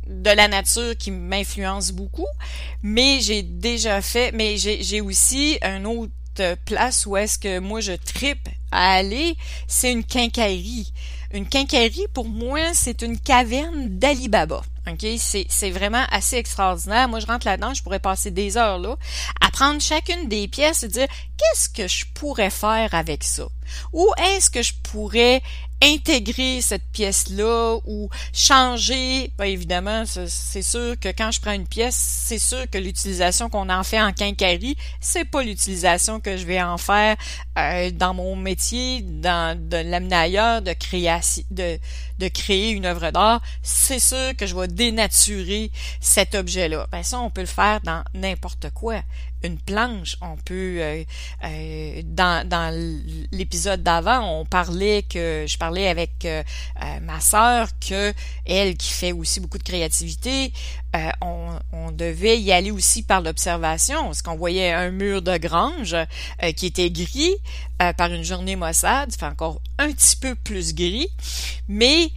de 0.07 0.29
la 0.29 0.47
nature 0.47 0.95
qui 0.97 1.11
m'influence 1.11 1.91
beaucoup, 1.91 2.27
mais 2.81 3.19
j'ai 3.19 3.43
déjà 3.43 4.01
fait, 4.01 4.31
mais 4.31 4.57
j'ai 4.57 5.01
aussi 5.01 5.57
un 5.61 5.83
autre 5.83 6.11
place 6.65 7.05
où 7.05 7.17
est-ce 7.17 7.37
que 7.37 7.59
moi 7.59 7.81
je 7.81 7.93
tripe 7.93 8.47
à 8.71 8.93
aller, 8.93 9.35
c'est 9.67 9.91
une 9.91 10.03
quincaillerie. 10.03 10.93
Une 11.33 11.47
quincaillerie, 11.47 12.07
pour 12.13 12.29
moi, 12.29 12.73
c'est 12.73 13.01
une 13.01 13.19
caverne 13.19 13.97
d'Alibaba. 13.97 14.61
OK? 14.87 15.05
C'est 15.19 15.71
vraiment 15.71 16.05
assez 16.11 16.37
extraordinaire. 16.37 17.09
Moi, 17.09 17.19
je 17.19 17.25
rentre 17.25 17.45
là-dedans, 17.45 17.73
je 17.73 17.83
pourrais 17.83 17.99
passer 17.99 18.31
des 18.31 18.57
heures 18.57 18.79
là, 18.79 18.95
à 19.41 19.51
prendre 19.51 19.81
chacune 19.81 20.27
des 20.29 20.47
pièces 20.47 20.83
et 20.83 20.87
dire 20.87 21.07
qu'est-ce 21.37 21.69
que 21.69 21.87
je 21.87 22.05
pourrais 22.13 22.49
faire 22.49 22.93
avec 22.93 23.23
ça? 23.23 23.47
Où 23.93 24.07
est-ce 24.17 24.49
que 24.49 24.61
je 24.61 24.73
pourrais 24.83 25.41
intégrer 25.81 26.61
cette 26.61 26.85
pièce-là 26.91 27.77
ou 27.85 28.09
changer? 28.33 29.31
Ben, 29.37 29.45
évidemment, 29.45 30.03
c'est 30.05 30.61
sûr 30.61 30.99
que 30.99 31.09
quand 31.09 31.31
je 31.31 31.39
prends 31.39 31.51
une 31.51 31.67
pièce, 31.67 31.95
c'est 31.95 32.39
sûr 32.39 32.69
que 32.69 32.77
l'utilisation 32.77 33.49
qu'on 33.49 33.69
en 33.69 33.83
fait 33.83 34.01
en 34.01 34.11
quincaillerie, 34.11 34.75
c'est 34.99 35.25
pas 35.25 35.43
l'utilisation 35.43 36.19
que 36.19 36.35
je 36.37 36.45
vais 36.45 36.61
en 36.61 36.77
faire 36.77 37.15
euh, 37.57 37.91
dans 37.91 38.13
mon 38.13 38.35
métier, 38.35 39.01
dans 39.01 39.57
de 39.57 39.77
l'amener 39.77 40.15
ailleurs, 40.15 40.61
de 40.61 40.73
créer 40.73 41.07
de, 41.51 41.77
de 42.19 42.27
créer 42.27 42.71
une 42.71 42.85
œuvre 42.85 43.11
d'art. 43.11 43.41
C'est 43.61 43.99
sûr 43.99 44.35
que 44.35 44.47
je 44.47 44.55
vais 44.55 44.67
dénaturer 44.67 45.71
cet 46.01 46.35
objet-là. 46.35 46.87
Ben 46.91 47.03
ça, 47.03 47.19
on 47.19 47.29
peut 47.29 47.41
le 47.41 47.47
faire 47.47 47.81
dans 47.81 48.03
n'importe 48.13 48.71
quoi 48.71 49.01
une 49.43 49.57
planche. 49.57 50.17
On 50.21 50.35
peut 50.37 50.77
euh, 50.79 51.03
euh, 51.43 52.01
dans, 52.03 52.47
dans 52.47 52.73
l'épisode 53.31 53.83
d'avant, 53.83 54.39
on 54.39 54.45
parlait 54.45 55.03
que 55.03 55.45
je 55.47 55.57
parlais 55.57 55.87
avec 55.87 56.25
euh, 56.25 56.43
ma 57.01 57.19
sœur 57.19 57.69
que 57.79 58.13
elle 58.45 58.77
qui 58.77 58.93
fait 58.93 59.11
aussi 59.11 59.39
beaucoup 59.39 59.57
de 59.57 59.63
créativité, 59.63 60.51
on, 61.21 61.59
on, 61.73 61.91
devait 61.91 62.39
y 62.39 62.51
aller 62.51 62.71
aussi 62.71 63.03
par 63.03 63.21
l'observation, 63.21 64.05
parce 64.05 64.23
qu'on 64.23 64.35
voyait 64.35 64.71
un 64.71 64.89
mur 64.89 65.21
de 65.21 65.37
grange 65.37 65.95
qui 66.55 66.65
était 66.65 66.89
gris 66.89 67.35
par 67.77 68.11
une 68.11 68.23
journée 68.23 68.55
maussade, 68.55 69.13
fait 69.13 69.25
encore 69.25 69.61
un 69.77 69.91
petit 69.91 70.15
peu 70.15 70.33
plus 70.33 70.73
gris, 70.73 71.09
mais 71.67 72.11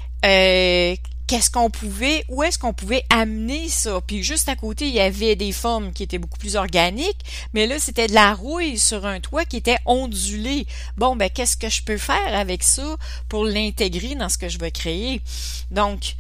qu'est-ce 1.30 1.48
qu'on 1.48 1.70
pouvait, 1.70 2.24
où 2.28 2.42
est-ce 2.42 2.58
qu'on 2.58 2.72
pouvait 2.72 3.04
amener 3.08 3.68
ça? 3.68 4.00
Puis 4.04 4.24
juste 4.24 4.48
à 4.48 4.56
côté, 4.56 4.88
il 4.88 4.94
y 4.94 4.98
avait 4.98 5.36
des 5.36 5.52
formes 5.52 5.92
qui 5.92 6.02
étaient 6.02 6.18
beaucoup 6.18 6.40
plus 6.40 6.56
organiques, 6.56 7.20
mais 7.54 7.68
là, 7.68 7.78
c'était 7.78 8.08
de 8.08 8.14
la 8.14 8.34
rouille 8.34 8.76
sur 8.76 9.06
un 9.06 9.20
toit 9.20 9.44
qui 9.44 9.56
était 9.56 9.78
ondulé. 9.86 10.66
Bon, 10.96 11.14
ben, 11.14 11.30
qu'est-ce 11.30 11.56
que 11.56 11.68
je 11.68 11.84
peux 11.84 11.98
faire 11.98 12.34
avec 12.34 12.64
ça 12.64 12.96
pour 13.28 13.44
l'intégrer 13.44 14.16
dans 14.16 14.28
ce 14.28 14.38
que 14.38 14.48
je 14.48 14.58
veux 14.58 14.70
créer? 14.70 15.22
Donc, 15.70 16.16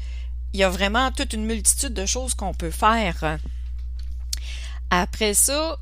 il 0.52 0.60
y 0.60 0.62
a 0.62 0.70
vraiment 0.70 1.10
toute 1.10 1.32
une 1.32 1.44
multitude 1.44 1.92
de 1.92 2.06
choses 2.06 2.34
qu'on 2.34 2.54
peut 2.54 2.70
faire. 2.70 3.40
Après 4.90 5.34
ça, 5.34 5.76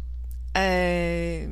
euh, 0.57 1.47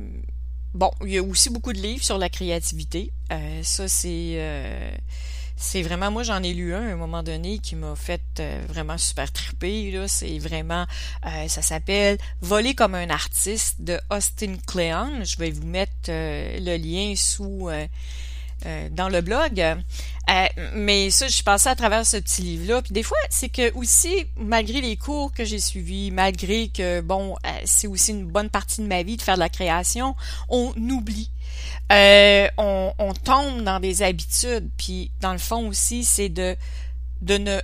bon, 0.73 0.89
il 1.05 1.11
y 1.11 1.17
a 1.19 1.21
aussi 1.21 1.51
beaucoup 1.51 1.73
de 1.73 1.79
livres 1.79 2.03
sur 2.03 2.17
la 2.17 2.29
créativité. 2.29 3.11
Euh, 3.31 3.61
ça, 3.61 3.87
c'est... 3.87 4.31
Euh, 4.33 4.89
c'est 5.59 5.81
vraiment, 5.81 6.11
moi 6.11 6.21
j'en 6.21 6.43
ai 6.43 6.53
lu 6.53 6.75
un 6.75 6.87
à 6.87 6.91
un 6.93 6.95
moment 6.95 7.23
donné 7.23 7.57
qui 7.57 7.75
m'a 7.75 7.95
fait 7.95 8.21
euh, 8.39 8.63
vraiment 8.69 8.97
super 8.97 9.31
triper. 9.31 9.89
Là. 9.91 10.07
C'est 10.07 10.37
vraiment, 10.37 10.85
euh, 11.25 11.47
ça 11.47 11.63
s'appelle 11.63 12.19
Voler 12.41 12.75
comme 12.75 12.93
un 12.93 13.09
artiste 13.09 13.81
de 13.81 13.99
Austin 14.11 14.55
Kleon. 14.67 15.23
Je 15.23 15.35
vais 15.37 15.49
vous 15.49 15.65
mettre 15.65 16.09
euh, 16.09 16.59
le 16.59 16.77
lien 16.77 17.15
sous 17.15 17.69
dans 18.91 19.09
le 19.09 19.21
blog. 19.21 19.63
mais 20.73 21.09
ça, 21.09 21.27
je 21.27 21.33
suis 21.33 21.43
passée 21.43 21.69
à 21.69 21.75
travers 21.75 22.05
ce 22.05 22.17
petit 22.17 22.41
livre-là. 22.41 22.81
Puis 22.81 22.93
des 22.93 23.03
fois, 23.03 23.17
c'est 23.29 23.49
que 23.49 23.73
aussi, 23.75 24.25
malgré 24.35 24.81
les 24.81 24.97
cours 24.97 25.31
que 25.31 25.45
j'ai 25.45 25.59
suivis, 25.59 26.11
malgré 26.11 26.69
que, 26.69 27.01
bon, 27.01 27.35
c'est 27.65 27.87
aussi 27.87 28.11
une 28.11 28.25
bonne 28.25 28.49
partie 28.49 28.81
de 28.81 28.87
ma 28.87 29.03
vie 29.03 29.17
de 29.17 29.21
faire 29.21 29.35
de 29.35 29.39
la 29.39 29.49
création, 29.49 30.15
on 30.49 30.73
oublie 30.77 31.29
euh, 31.91 32.47
on, 32.57 32.93
on, 32.99 33.13
tombe 33.13 33.63
dans 33.63 33.79
des 33.79 34.03
habitudes, 34.03 34.69
puis 34.77 35.11
dans 35.21 35.31
le 35.31 35.37
fond 35.37 35.67
aussi, 35.67 36.03
c'est 36.03 36.29
de, 36.29 36.55
de 37.21 37.37
ne 37.37 37.59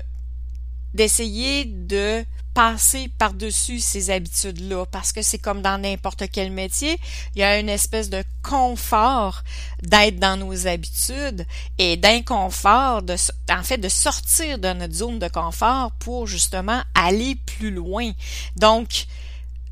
d'essayer 0.93 1.65
de 1.65 2.23
passer 2.53 3.09
par-dessus 3.17 3.79
ces 3.79 4.09
habitudes-là, 4.09 4.85
parce 4.91 5.11
que 5.11 5.21
c'est 5.21 5.37
comme 5.37 5.61
dans 5.61 5.81
n'importe 5.81 6.23
quel 6.31 6.51
métier, 6.51 6.99
il 7.35 7.39
y 7.39 7.43
a 7.43 7.59
une 7.59 7.69
espèce 7.69 8.09
de 8.09 8.23
confort 8.41 9.43
d'être 9.81 10.19
dans 10.19 10.37
nos 10.37 10.67
habitudes 10.67 11.45
et 11.77 11.97
d'inconfort, 11.97 13.01
de, 13.01 13.15
en 13.49 13.63
fait, 13.63 13.77
de 13.77 13.89
sortir 13.89 14.59
de 14.59 14.73
notre 14.73 14.93
zone 14.93 15.19
de 15.19 15.27
confort 15.27 15.91
pour 15.99 16.27
justement 16.27 16.81
aller 16.95 17.35
plus 17.35 17.71
loin. 17.71 18.11
Donc, 18.55 19.07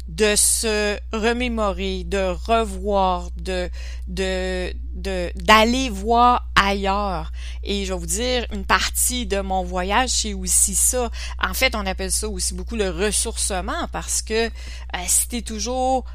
de 0.08 0.36
se 0.36 0.98
remémorer, 1.14 2.04
de 2.04 2.36
revoir, 2.46 3.30
de 3.38 3.70
de 4.08 4.74
de 4.94 5.32
d'aller 5.36 5.90
voir 5.90 6.48
ailleurs. 6.62 7.32
Et 7.64 7.86
je 7.86 7.94
vais 7.94 8.00
vous 8.00 8.06
dire, 8.06 8.46
une 8.52 8.66
partie 8.66 9.26
de 9.26 9.42
mon 9.42 9.64
voyage, 9.64 10.10
c'est 10.10 10.34
aussi 10.34 10.76
ça. 10.76 11.10
En 11.42 11.54
fait, 11.54 11.76
on 11.76 11.86
appelle 11.86 12.12
ça 12.12 12.28
aussi 12.28 12.54
beaucoup 12.54 12.76
le 12.76 12.90
ressourcement 12.90 13.88
parce 13.92 14.22
que 14.22 14.48
euh, 14.48 14.50
si 15.08 15.28
tu 15.28 15.38
es 15.38 15.42
toujours 15.42 16.06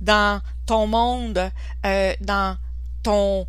dans 0.00 0.40
ton 0.66 0.86
monde, 0.86 1.50
euh, 1.86 2.14
dans 2.20 2.56
ton, 3.02 3.46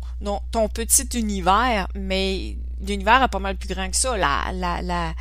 petit 0.74 1.08
univers, 1.18 1.88
mais 1.94 2.56
l'univers 2.80 3.22
est 3.22 3.28
pas 3.28 3.38
mal 3.38 3.56
plus 3.56 3.72
grand 3.72 3.90
que 3.90 3.96
ça. 3.96 4.16
La, 4.16 4.52
la, 4.52 4.82
la, 4.82 5.14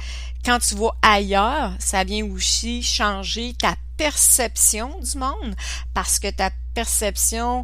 quand 0.43 0.59
tu 0.59 0.75
vas 0.75 0.91
ailleurs, 1.01 1.73
ça 1.79 2.03
vient 2.03 2.25
aussi 2.25 2.83
changer 2.83 3.53
ta 3.53 3.75
perception 3.97 4.99
du 4.99 5.17
monde 5.17 5.55
parce 5.93 6.19
que 6.19 6.29
ta 6.29 6.49
perception, 6.73 7.63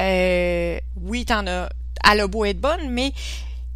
euh, 0.00 0.78
oui, 0.96 1.24
t'en 1.24 1.46
as, 1.46 1.68
elle 2.10 2.20
a 2.20 2.26
beau 2.26 2.44
être 2.44 2.60
bonne, 2.60 2.90
mais 2.90 3.12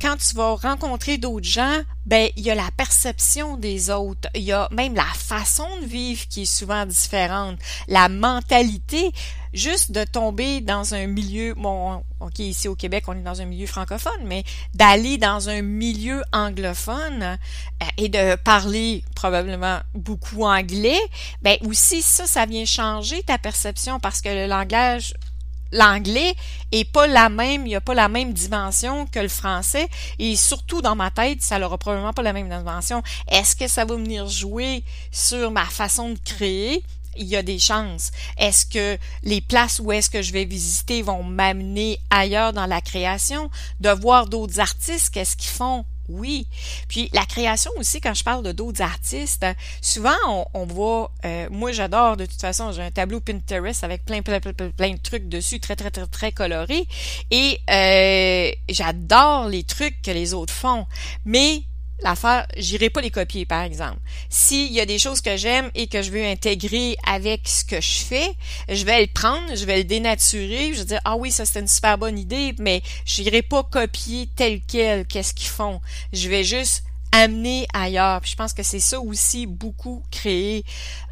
quand 0.01 0.17
tu 0.17 0.35
vas 0.35 0.55
rencontrer 0.55 1.17
d'autres 1.17 1.49
gens, 1.49 1.81
ben 2.05 2.29
il 2.37 2.45
y 2.45 2.51
a 2.51 2.55
la 2.55 2.71
perception 2.77 3.57
des 3.57 3.91
autres, 3.91 4.29
il 4.35 4.43
y 4.43 4.53
a 4.53 4.69
même 4.71 4.95
la 4.95 5.05
façon 5.05 5.67
de 5.81 5.87
vivre 5.87 6.27
qui 6.29 6.43
est 6.43 6.45
souvent 6.45 6.85
différente, 6.85 7.59
la 7.89 8.09
mentalité, 8.09 9.11
juste 9.55 9.93
de 9.93 10.05
tomber 10.05 10.61
dans 10.61 10.95
un 10.95 11.07
milieu, 11.07 11.55
bon, 11.55 12.03
ok 12.21 12.39
ici 12.41 12.69
au 12.69 12.75
Québec 12.75 13.05
on 13.09 13.15
est 13.15 13.23
dans 13.23 13.41
un 13.41 13.47
milieu 13.47 13.67
francophone, 13.67 14.21
mais 14.27 14.45
d'aller 14.75 15.17
dans 15.17 15.49
un 15.49 15.63
milieu 15.63 16.23
anglophone 16.33 17.23
euh, 17.23 17.87
et 17.97 18.11
de 18.11 18.37
parler 18.37 19.03
probablement 19.15 19.79
beaucoup 19.95 20.45
anglais, 20.45 21.01
ben 21.41 21.57
aussi 21.67 22.03
ça, 22.03 22.27
ça 22.27 22.45
vient 22.45 22.67
changer 22.67 23.23
ta 23.23 23.39
perception 23.39 23.99
parce 23.99 24.21
que 24.21 24.29
le 24.29 24.47
langage 24.47 25.15
l'anglais 25.77 26.35
est 26.73 26.91
pas 26.91 27.07
la 27.07 27.29
même, 27.29 27.67
il 27.67 27.71
n'y 27.71 27.77
a 27.77 27.81
pas 27.81 27.95
la 27.95 28.09
même 28.09 28.33
dimension 28.33 29.07
que 29.07 29.19
le 29.21 29.29
français 29.29 29.89
et 30.19 30.35
surtout 30.37 30.83
dans 30.83 30.97
ma 30.97 31.11
tête, 31.11 31.43
ça 31.43 31.59
n'aura 31.59 31.79
probablement 31.79 32.12
pas 32.12 32.23
la 32.23 32.33
même 32.33 32.49
dimension. 32.49 33.03
Est-ce 33.29 33.55
que 33.55 33.69
ça 33.69 33.85
va 33.85 33.95
venir 33.95 34.29
jouer 34.29 34.83
sur 35.11 35.51
ma 35.51 35.65
façon 35.65 36.11
de 36.11 36.19
créer? 36.25 36.83
il 37.19 37.27
y 37.27 37.37
a 37.37 37.43
des 37.43 37.59
chances. 37.59 38.11
Est-ce 38.37 38.67
que 38.67 38.99
les 39.23 39.41
places 39.41 39.81
où 39.81 39.91
est-ce 39.91 40.11
que 40.11 40.21
je 40.21 40.33
vais 40.33 40.45
visiter 40.45 41.01
vont 41.01 41.23
m'amener 41.23 41.99
ailleurs 42.11 42.53
dans 42.53 42.67
la 42.67 42.83
création, 42.83 43.51
de 43.81 43.89
voir 43.89 44.27
d'autres 44.27 44.61
artistes, 44.61 45.15
qu'est-ce 45.15 45.35
qu'ils 45.37 45.49
font? 45.49 45.87
Oui. 46.09 46.47
Puis 46.88 47.11
la 47.12 47.25
création 47.25 47.71
aussi, 47.77 48.01
quand 48.01 48.14
je 48.14 48.25
parle 48.25 48.45
de 48.45 48.53
d'autres 48.53 48.83
artistes, 48.83 49.47
souvent 49.81 50.16
on, 50.29 50.47
on 50.55 50.66
voit, 50.66 51.12
euh, 51.25 51.49
moi 51.51 51.73
j'adore 51.73 52.16
de 52.16 52.27
toute 52.27 52.40
façon, 52.40 52.73
j'ai 52.73 52.83
un 52.83 52.90
tableau 52.90 53.21
Pinterest 53.21 53.83
avec 53.85 54.05
plein, 54.05 54.23
plein, 54.23 54.40
plein, 54.40 54.53
plein 54.53 54.92
de 54.92 54.99
trucs 55.03 55.29
dessus, 55.29 55.61
très, 55.61 55.77
très, 55.77 55.90
très, 55.90 56.07
très 56.07 56.33
colorés. 56.33 56.87
Et 57.31 57.59
euh, 57.71 58.51
j'adore 58.69 59.49
les 59.49 59.64
trucs 59.64 60.01
que 60.03 60.11
les 60.11 60.35
autres 60.35 60.53
font. 60.53 60.87
Mais 61.25 61.62
l'affaire, 62.01 62.47
j'irai 62.57 62.91
pas 62.91 63.01
les 63.01 63.11
copier, 63.11 63.47
par 63.47 63.63
exemple. 63.63 63.99
S'il 64.29 64.73
y 64.73 64.81
a 64.81 64.87
des 64.87 64.99
choses 64.99 65.21
que 65.21 65.37
j'aime 65.37 65.71
et 65.75 65.87
que 65.87 66.03
je 66.03 66.11
veux 66.11 66.25
intégrer 66.25 66.97
avec 67.07 67.49
ce 67.49 67.65
que 67.65 67.81
je 67.81 68.05
fais, 68.05 68.35
je 68.69 68.85
vais 68.85 69.01
le 69.01 69.07
prendre, 69.07 69.55
je 69.55 69.65
vais 69.65 69.79
le 69.79 69.85
dénaturer, 69.85 70.73
je 70.73 70.81
vais 70.81 70.85
dire, 70.85 71.01
ah 71.05 71.17
oui, 71.17 71.31
ça 71.31 71.45
c'est 71.45 71.61
une 71.61 71.69
super 71.69 71.99
bonne 71.99 72.19
idée, 72.19 72.55
mais 72.59 72.83
j'irai 73.05 73.43
pas 73.43 73.63
copier 73.63 74.29
tel 74.37 74.61
quel, 74.67 75.07
qu'est-ce 75.07 75.35
qu'ils 75.35 75.49
font. 75.49 75.81
Je 76.13 76.29
vais 76.29 76.45
juste 76.45 76.85
amener 77.12 77.66
ailleurs. 77.73 78.21
Je 78.25 78.35
pense 78.37 78.53
que 78.53 78.62
c'est 78.62 78.81
ça 78.81 79.01
aussi 79.01 79.47
beaucoup 79.47 80.03
créé. 80.11 80.64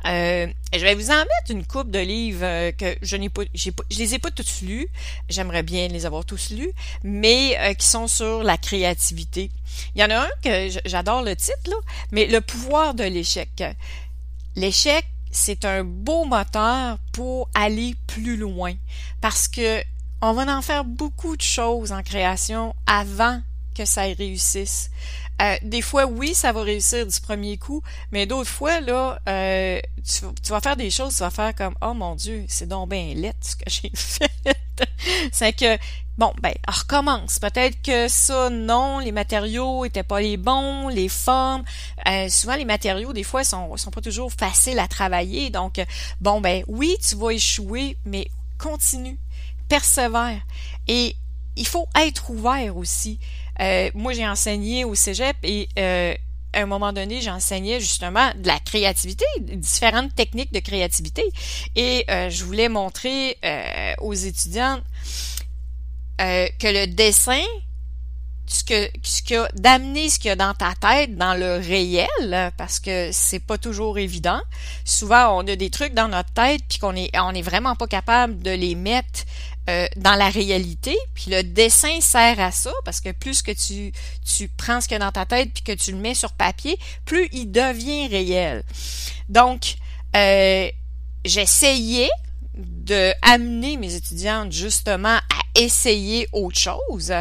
Euh, 0.07 0.47
je 0.73 0.81
vais 0.81 0.95
vous 0.95 1.11
en 1.11 1.19
mettre 1.19 1.51
une 1.51 1.65
coupe 1.65 1.91
de 1.91 1.99
livres 1.99 2.45
euh, 2.45 2.73
que 2.73 2.97
je 3.01 3.17
n'ai 3.17 3.29
pas, 3.29 3.45
pas, 3.45 3.51
je 3.91 3.99
les 3.99 4.15
ai 4.15 4.19
pas 4.19 4.31
tous 4.31 4.63
lus. 4.63 4.89
J'aimerais 5.29 5.63
bien 5.63 5.89
les 5.89 6.07
avoir 6.07 6.25
tous 6.25 6.51
lus, 6.51 6.73
mais 7.03 7.57
euh, 7.59 7.75
qui 7.75 7.87
sont 7.87 8.07
sur 8.07 8.43
la 8.43 8.59
créativité. 8.59 9.51
Il 9.95 10.01
y 10.01 10.05
en 10.05 10.11
a 10.11 10.21
un 10.21 10.31
que 10.43 10.79
j'adore 10.85 11.23
le 11.23 11.35
titre 11.37 11.71
là, 11.71 11.77
mais 12.13 12.27
le 12.27 12.41
pouvoir 12.41 12.95
de 12.95 13.05
l'échec. 13.05 13.63
L'échec, 14.57 15.05
c'est 15.31 15.65
un 15.65 15.85
beau 15.85 16.25
moteur 16.25 16.99
pour 17.13 17.49
aller 17.55 17.97
plus 18.07 18.37
loin 18.37 18.75
parce 19.21 19.49
que 19.49 19.83
on 20.21 20.33
va 20.33 20.57
en 20.57 20.63
faire 20.63 20.85
beaucoup 20.85 21.37
de 21.37 21.43
choses 21.43 21.93
en 21.93 22.03
création 22.03 22.75
avant 22.87 23.43
que 23.75 23.85
ça 23.85 24.03
réussisse. 24.03 24.91
Euh, 25.43 25.57
des 25.63 25.83
fois, 25.83 26.07
oui, 26.07 26.35
ça 26.35 26.53
va 26.53 26.63
réussir 26.63 27.07
du 27.07 27.21
premier 27.21 27.59
coup, 27.59 27.83
mais 28.13 28.25
d'autres 28.27 28.51
fois, 28.51 28.81
là, 28.81 29.19
euh, 29.29 29.81
tu, 30.43 30.51
vas 30.51 30.61
faire 30.61 30.77
des 30.77 30.91
choses, 30.91 31.17
tu 31.17 31.21
vas 31.21 31.31
faire 31.31 31.55
comme 31.55 31.75
Oh 31.83 31.93
mon 31.93 32.15
Dieu, 32.15 32.45
c'est 32.49 32.69
donc 32.69 32.91
bien 32.91 33.15
laid 33.15 33.35
ce 33.41 33.57
que 33.57 33.65
j'ai 33.67 33.91
fait. 33.95 34.31
c'est 35.33 35.53
que 35.53 35.77
bon, 36.17 36.33
ben, 36.41 36.53
on 36.69 36.73
recommence. 36.73 37.41
Peut-être 37.41 37.83
que 37.83 38.07
ça, 38.07 38.49
non, 38.49 39.01
les 39.01 39.11
matériaux 39.11 39.85
étaient 39.85 40.05
pas 40.05 40.21
les 40.21 40.37
bons, 40.37 40.89
les 40.89 41.09
formes. 41.09 41.65
Euh, 42.09 42.29
souvent, 42.29 42.55
les 42.55 42.65
matériaux, 42.65 43.13
des 43.13 43.25
fois, 43.25 43.43
sont, 43.43 43.77
sont 43.77 43.91
pas 43.91 44.01
toujours 44.01 44.33
faciles 44.33 44.79
à 44.79 44.87
travailler. 44.87 45.51
Donc, 45.51 45.85
bon, 46.21 46.41
ben, 46.41 46.63
oui, 46.69 46.97
tu 47.07 47.17
vas 47.17 47.31
échouer, 47.31 47.97
mais 48.05 48.29
continue, 48.59 49.19
persévère. 49.69 50.41
Et 50.87 51.17
il 51.57 51.67
faut 51.67 51.89
être 51.97 52.31
ouvert 52.31 52.77
aussi. 52.77 53.19
Euh, 53.61 53.91
moi, 53.95 54.13
j'ai 54.13 54.27
enseigné 54.27 54.85
au 54.85 54.95
cégep 54.95 55.37
et 55.43 55.69
euh, 55.79 56.15
à 56.53 56.61
un 56.61 56.67
moment 56.67 56.93
donné, 56.93 57.21
j'enseignais 57.21 57.81
justement 57.81 58.31
de 58.37 58.47
la 58.47 58.59
créativité, 58.59 59.25
différentes 59.41 60.15
techniques 60.15 60.53
de 60.53 60.61
créativité. 60.61 61.25
Et 61.75 62.05
euh, 62.11 62.31
je 62.31 62.45
voulais 62.45 62.69
montrer 62.69 63.37
aux 64.01 64.15
étudiants 64.15 64.81
que 66.19 66.67
le 66.73 66.87
dessin, 66.87 67.43
ce 68.47 68.65
que 68.65 68.91
ce 69.03 69.35
a 69.35 69.49
d'amener 69.55 70.11
ce 70.11 70.19
qu'il 70.19 70.29
y 70.29 70.33
a 70.33 70.37
dans 70.37 70.55
ta 70.55 70.75
tête 70.75 71.17
dans 71.17 71.35
le 71.35 71.57
réel 71.57 72.53
parce 72.57 72.79
que 72.79 73.11
c'est 73.13 73.39
pas 73.39 73.59
toujours 73.59 73.99
évident. 73.99 74.41
Souvent 74.85 75.39
on 75.39 75.47
a 75.49 75.57
des 75.57 75.71
trucs 75.71 75.95
dans 75.95 76.09
notre 76.09 76.33
tête 76.33 76.61
puis 76.69 76.79
qu'on 76.79 76.95
est 76.95 77.11
on 77.19 77.31
est 77.31 77.43
vraiment 77.43 77.75
pas 77.75 77.87
capable 77.87 78.43
de 78.43 78.51
les 78.51 78.75
mettre 78.75 79.25
euh, 79.71 79.87
dans 79.97 80.15
la 80.15 80.29
réalité, 80.29 80.95
puis 81.15 81.31
le 81.31 81.43
dessin 81.43 81.99
sert 82.03 82.39
à 82.39 82.53
ça, 82.53 82.71
parce 82.85 83.01
que 83.01 83.13
plus 83.13 83.41
que 83.41 83.51
tu, 83.51 83.93
tu 84.23 84.47
prends 84.49 84.83
ce 84.83 84.89
qu'il 84.89 84.99
y 84.99 85.01
a 85.01 85.05
dans 85.07 85.11
ta 85.11 85.25
tête, 85.25 85.55
puis 85.55 85.63
que 85.63 85.73
tu 85.73 85.93
le 85.93 85.97
mets 85.97 86.13
sur 86.13 86.33
papier, 86.33 86.79
plus 87.07 87.31
il 87.33 87.51
devient 87.51 88.09
réel. 88.09 88.63
Donc, 89.31 89.77
euh, 90.17 90.69
j'essayais 91.25 92.11
de 92.59 93.15
amener 93.23 93.79
mes 93.79 93.95
étudiantes 93.95 94.53
justement 94.53 95.17
à 95.17 95.23
essayer 95.55 96.29
autre 96.33 96.59
chose. 96.59 97.15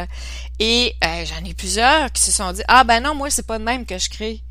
Et 0.58 0.94
euh, 1.04 1.24
j'en 1.24 1.44
ai 1.44 1.54
plusieurs 1.54 2.12
qui 2.12 2.22
se 2.22 2.32
sont 2.32 2.52
dit 2.52 2.62
Ah 2.68 2.84
ben 2.84 3.02
non, 3.02 3.14
moi 3.14 3.30
c'est 3.30 3.46
pas 3.46 3.58
de 3.58 3.64
même 3.64 3.86
que 3.86 3.98
je 3.98 4.08
crée. 4.08 4.42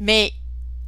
Mais 0.00 0.32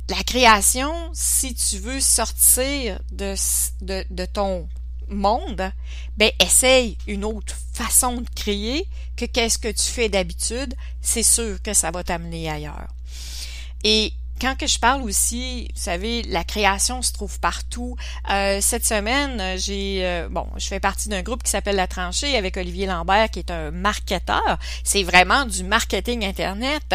la 0.08 0.22
création, 0.24 0.92
si 1.12 1.54
tu 1.54 1.78
veux 1.78 2.00
sortir 2.00 2.98
de, 3.12 3.34
de, 3.80 4.04
de 4.10 4.26
ton 4.26 4.68
monde, 5.08 5.72
ben 6.16 6.30
essaye 6.40 6.96
une 7.06 7.24
autre 7.24 7.54
façon 7.72 8.16
de 8.16 8.28
créer 8.34 8.86
que 9.16 9.24
qu'est-ce 9.24 9.58
que 9.58 9.68
tu 9.68 9.84
fais 9.84 10.08
d'habitude, 10.08 10.74
c'est 11.00 11.22
sûr 11.22 11.60
que 11.62 11.74
ça 11.74 11.90
va 11.90 12.02
t'amener 12.02 12.50
ailleurs. 12.50 12.88
Et 13.84 14.12
quand 14.40 14.56
que 14.56 14.66
je 14.66 14.78
parle 14.78 15.02
aussi, 15.02 15.68
vous 15.74 15.80
savez, 15.80 16.22
la 16.22 16.44
création 16.44 17.02
se 17.02 17.12
trouve 17.12 17.38
partout. 17.40 17.96
Euh, 18.30 18.58
cette 18.60 18.86
semaine, 18.86 19.58
j'ai 19.58 20.00
euh, 20.04 20.28
bon, 20.30 20.46
je 20.56 20.66
fais 20.66 20.80
partie 20.80 21.08
d'un 21.08 21.22
groupe 21.22 21.42
qui 21.42 21.50
s'appelle 21.50 21.76
La 21.76 21.86
Tranchée 21.86 22.36
avec 22.36 22.56
Olivier 22.56 22.86
Lambert, 22.86 23.30
qui 23.30 23.40
est 23.40 23.50
un 23.50 23.70
marketeur. 23.70 24.58
C'est 24.82 25.02
vraiment 25.02 25.44
du 25.44 25.62
marketing 25.64 26.24
internet. 26.24 26.94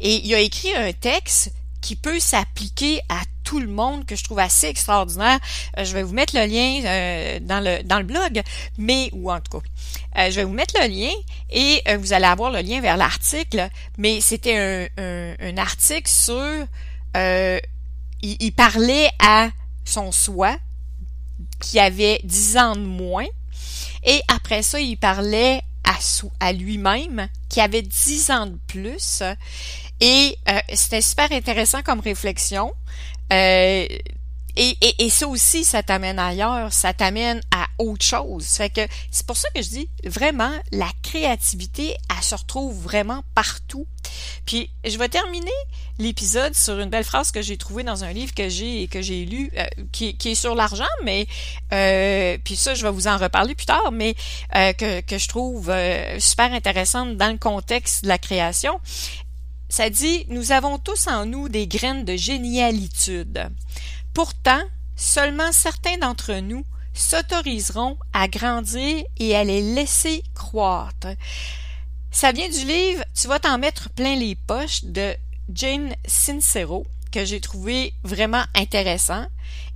Et 0.00 0.26
il 0.26 0.34
a 0.34 0.40
écrit 0.40 0.74
un 0.74 0.92
texte 0.92 1.52
qui 1.82 1.96
peut 1.96 2.18
s'appliquer 2.18 3.00
à 3.08 3.20
tout 3.46 3.60
le 3.60 3.68
monde 3.68 4.04
que 4.04 4.16
je 4.16 4.24
trouve 4.24 4.40
assez 4.40 4.66
extraordinaire. 4.66 5.38
Euh, 5.78 5.84
je 5.84 5.94
vais 5.94 6.02
vous 6.02 6.12
mettre 6.12 6.36
le 6.36 6.44
lien 6.46 6.82
euh, 6.84 7.38
dans 7.40 7.60
le 7.60 7.82
dans 7.84 7.98
le 7.98 8.04
blog, 8.04 8.42
mais 8.76 9.08
ou 9.12 9.30
en 9.30 9.40
tout 9.40 9.58
cas, 9.58 9.66
euh, 10.18 10.30
je 10.30 10.36
vais 10.36 10.44
vous 10.44 10.52
mettre 10.52 10.74
le 10.82 10.88
lien 10.88 11.12
et 11.48 11.80
vous 11.96 12.12
allez 12.12 12.26
avoir 12.26 12.50
le 12.50 12.60
lien 12.60 12.80
vers 12.80 12.96
l'article. 12.96 13.70
Mais 13.96 14.20
c'était 14.20 14.90
un, 14.98 15.34
un, 15.40 15.56
article 15.56 16.10
sur 16.10 16.66
il, 17.14 18.36
il, 18.40 18.52
parlait 18.52 19.08
à 19.20 19.48
son 19.84 20.10
soi 20.10 20.56
qui 21.60 21.78
avait 21.78 22.20
10 22.24 22.56
ans 22.58 22.76
de 22.76 22.80
moins 22.80 23.26
et 24.04 24.20
après 24.28 24.62
ça 24.62 24.80
il 24.80 24.96
parlait 24.96 25.62
à, 25.84 25.94
à 26.40 26.52
lui-même 26.52 27.28
qui 27.48 27.60
avait 27.60 27.82
10 27.82 28.30
ans 28.32 28.46
de 28.46 28.58
plus 28.66 29.22
et 30.00 30.36
c'était 30.74 31.00
super 31.00 31.30
intéressant 31.32 31.82
comme 31.82 32.00
réflexion. 32.00 32.74
Euh, 33.32 33.86
et, 34.58 34.76
et, 34.80 35.04
et, 35.04 35.10
ça 35.10 35.28
aussi, 35.28 35.64
ça 35.64 35.82
t'amène 35.82 36.18
ailleurs, 36.18 36.72
ça 36.72 36.94
t'amène 36.94 37.42
à 37.54 37.66
autre 37.78 38.04
chose. 38.04 38.46
Fait 38.46 38.70
que 38.70 38.80
c'est 39.10 39.26
pour 39.26 39.36
ça 39.36 39.48
que 39.54 39.60
je 39.60 39.68
dis 39.68 39.90
vraiment 40.04 40.52
la 40.72 40.88
créativité, 41.02 41.94
elle 42.10 42.22
se 42.22 42.34
retrouve 42.34 42.74
vraiment 42.82 43.22
partout. 43.34 43.86
Puis 44.46 44.70
je 44.84 44.96
vais 44.96 45.10
terminer 45.10 45.50
l'épisode 45.98 46.54
sur 46.54 46.78
une 46.78 46.88
belle 46.88 47.04
phrase 47.04 47.32
que 47.32 47.42
j'ai 47.42 47.58
trouvée 47.58 47.82
dans 47.82 48.04
un 48.04 48.12
livre 48.12 48.32
que 48.34 48.48
j'ai 48.48 48.88
que 48.88 49.02
j'ai 49.02 49.26
lu, 49.26 49.50
euh, 49.58 49.66
qui, 49.92 50.16
qui, 50.16 50.30
est 50.30 50.34
sur 50.34 50.54
l'argent, 50.54 50.84
mais 51.04 51.26
euh, 51.72 52.38
puis 52.42 52.56
ça 52.56 52.74
je 52.74 52.82
vais 52.82 52.90
vous 52.90 53.08
en 53.08 53.18
reparler 53.18 53.54
plus 53.54 53.66
tard, 53.66 53.92
mais 53.92 54.14
euh, 54.54 54.72
que, 54.72 55.00
que 55.00 55.18
je 55.18 55.28
trouve 55.28 55.68
euh, 55.68 56.18
super 56.18 56.52
intéressante 56.52 57.16
dans 57.16 57.30
le 57.30 57.38
contexte 57.38 58.04
de 58.04 58.08
la 58.08 58.18
création. 58.18 58.80
Ça 59.68 59.90
dit, 59.90 60.26
nous 60.28 60.52
avons 60.52 60.78
tous 60.78 61.08
en 61.08 61.26
nous 61.26 61.48
des 61.48 61.66
graines 61.66 62.04
de 62.04 62.16
génialitude. 62.16 63.50
Pourtant, 64.14 64.62
seulement 64.94 65.52
certains 65.52 65.98
d'entre 65.98 66.34
nous 66.34 66.64
s'autoriseront 66.94 67.98
à 68.12 68.28
grandir 68.28 69.04
et 69.18 69.36
à 69.36 69.44
les 69.44 69.74
laisser 69.74 70.22
croître. 70.34 71.08
Ça 72.10 72.32
vient 72.32 72.48
du 72.48 72.64
livre 72.64 73.04
Tu 73.14 73.28
vas 73.28 73.38
t'en 73.38 73.58
mettre 73.58 73.90
plein 73.90 74.16
les 74.16 74.34
poches 74.34 74.84
de 74.84 75.14
Jane 75.52 75.94
Sincero 76.06 76.86
que 77.12 77.24
j'ai 77.24 77.40
trouvé 77.40 77.92
vraiment 78.04 78.44
intéressant. 78.54 79.26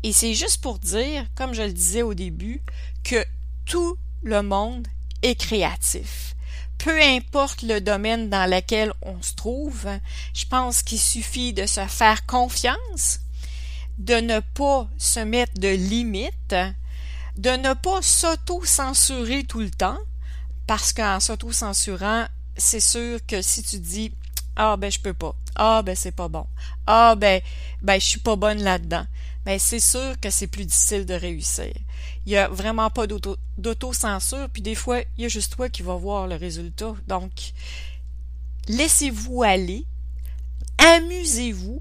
Et 0.02 0.12
c'est 0.12 0.34
juste 0.34 0.62
pour 0.62 0.78
dire, 0.78 1.26
comme 1.34 1.52
je 1.52 1.62
le 1.62 1.72
disais 1.72 2.02
au 2.02 2.14
début, 2.14 2.62
que 3.04 3.22
tout 3.66 3.96
le 4.22 4.42
monde 4.42 4.88
est 5.22 5.34
créatif 5.34 6.34
peu 6.82 7.00
importe 7.02 7.62
le 7.62 7.80
domaine 7.80 8.30
dans 8.30 8.48
lequel 8.48 8.92
on 9.02 9.20
se 9.22 9.34
trouve, 9.34 9.86
je 10.34 10.46
pense 10.46 10.82
qu'il 10.82 10.98
suffit 10.98 11.52
de 11.52 11.66
se 11.66 11.86
faire 11.86 12.24
confiance, 12.26 13.20
de 13.98 14.14
ne 14.14 14.40
pas 14.40 14.88
se 14.96 15.20
mettre 15.20 15.60
de 15.60 15.68
limites, 15.68 16.56
de 17.36 17.50
ne 17.50 17.74
pas 17.74 18.00
s'auto-censurer 18.00 19.44
tout 19.44 19.60
le 19.60 19.70
temps, 19.70 19.98
parce 20.66 20.92
qu'en 20.92 21.20
s'auto-censurant, 21.20 22.26
c'est 22.56 22.80
sûr 22.80 23.18
que 23.26 23.42
si 23.42 23.62
tu 23.62 23.78
dis 23.78 24.12
ah 24.62 24.76
ben 24.76 24.92
je 24.92 25.00
peux 25.00 25.14
pas, 25.14 25.34
Ah 25.54 25.80
ben 25.82 25.96
c'est 25.96 26.12
pas 26.12 26.28
bon. 26.28 26.46
Ah 26.86 27.14
ben 27.16 27.40
ben 27.80 27.98
je 27.98 28.06
suis 28.06 28.20
pas 28.20 28.36
bonne 28.36 28.62
là-dedans. 28.62 29.06
Ben 29.46 29.58
c'est 29.58 29.80
sûr 29.80 30.20
que 30.20 30.28
c'est 30.28 30.48
plus 30.48 30.66
difficile 30.66 31.06
de 31.06 31.14
réussir. 31.14 31.72
Il 32.26 32.32
y 32.32 32.36
a 32.36 32.46
vraiment 32.48 32.90
pas 32.90 33.06
d'auto-censure, 33.06 34.50
puis 34.52 34.60
des 34.60 34.74
fois, 34.74 35.00
il 35.16 35.22
y 35.22 35.24
a 35.24 35.28
juste 35.28 35.56
toi 35.56 35.70
qui 35.70 35.80
vas 35.82 35.96
voir 35.96 36.26
le 36.26 36.36
résultat. 36.36 36.94
Donc, 37.08 37.32
laissez-vous 38.68 39.42
aller, 39.42 39.86
amusez-vous, 40.76 41.80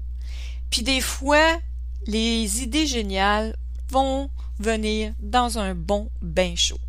puis 0.70 0.82
des 0.82 1.02
fois, 1.02 1.58
les 2.06 2.62
idées 2.62 2.86
géniales 2.86 3.56
vont 3.90 4.30
venir 4.58 5.12
dans 5.20 5.58
un 5.58 5.74
bon 5.74 6.08
bain 6.22 6.54
chaud. 6.56 6.80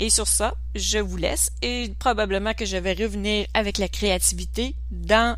Et 0.00 0.10
sur 0.10 0.26
ça, 0.26 0.54
je 0.74 0.98
vous 0.98 1.16
laisse 1.16 1.52
et 1.62 1.92
probablement 1.98 2.52
que 2.52 2.64
je 2.64 2.76
vais 2.76 2.94
revenir 2.94 3.46
avec 3.54 3.78
la 3.78 3.88
créativité 3.88 4.74
dans 4.90 5.36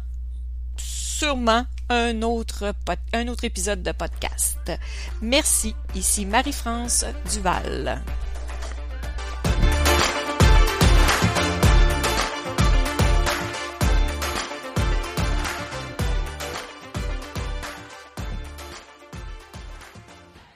sûrement 0.77 1.67
un 1.89 2.23
autre, 2.23 2.75
un 3.13 3.29
autre 3.29 3.45
épisode 3.45 3.83
de 3.83 3.93
podcast. 3.93 4.73
Merci, 5.21 5.75
ici 5.95 6.27
Marie-France 6.27 7.05
Duval. 7.33 8.03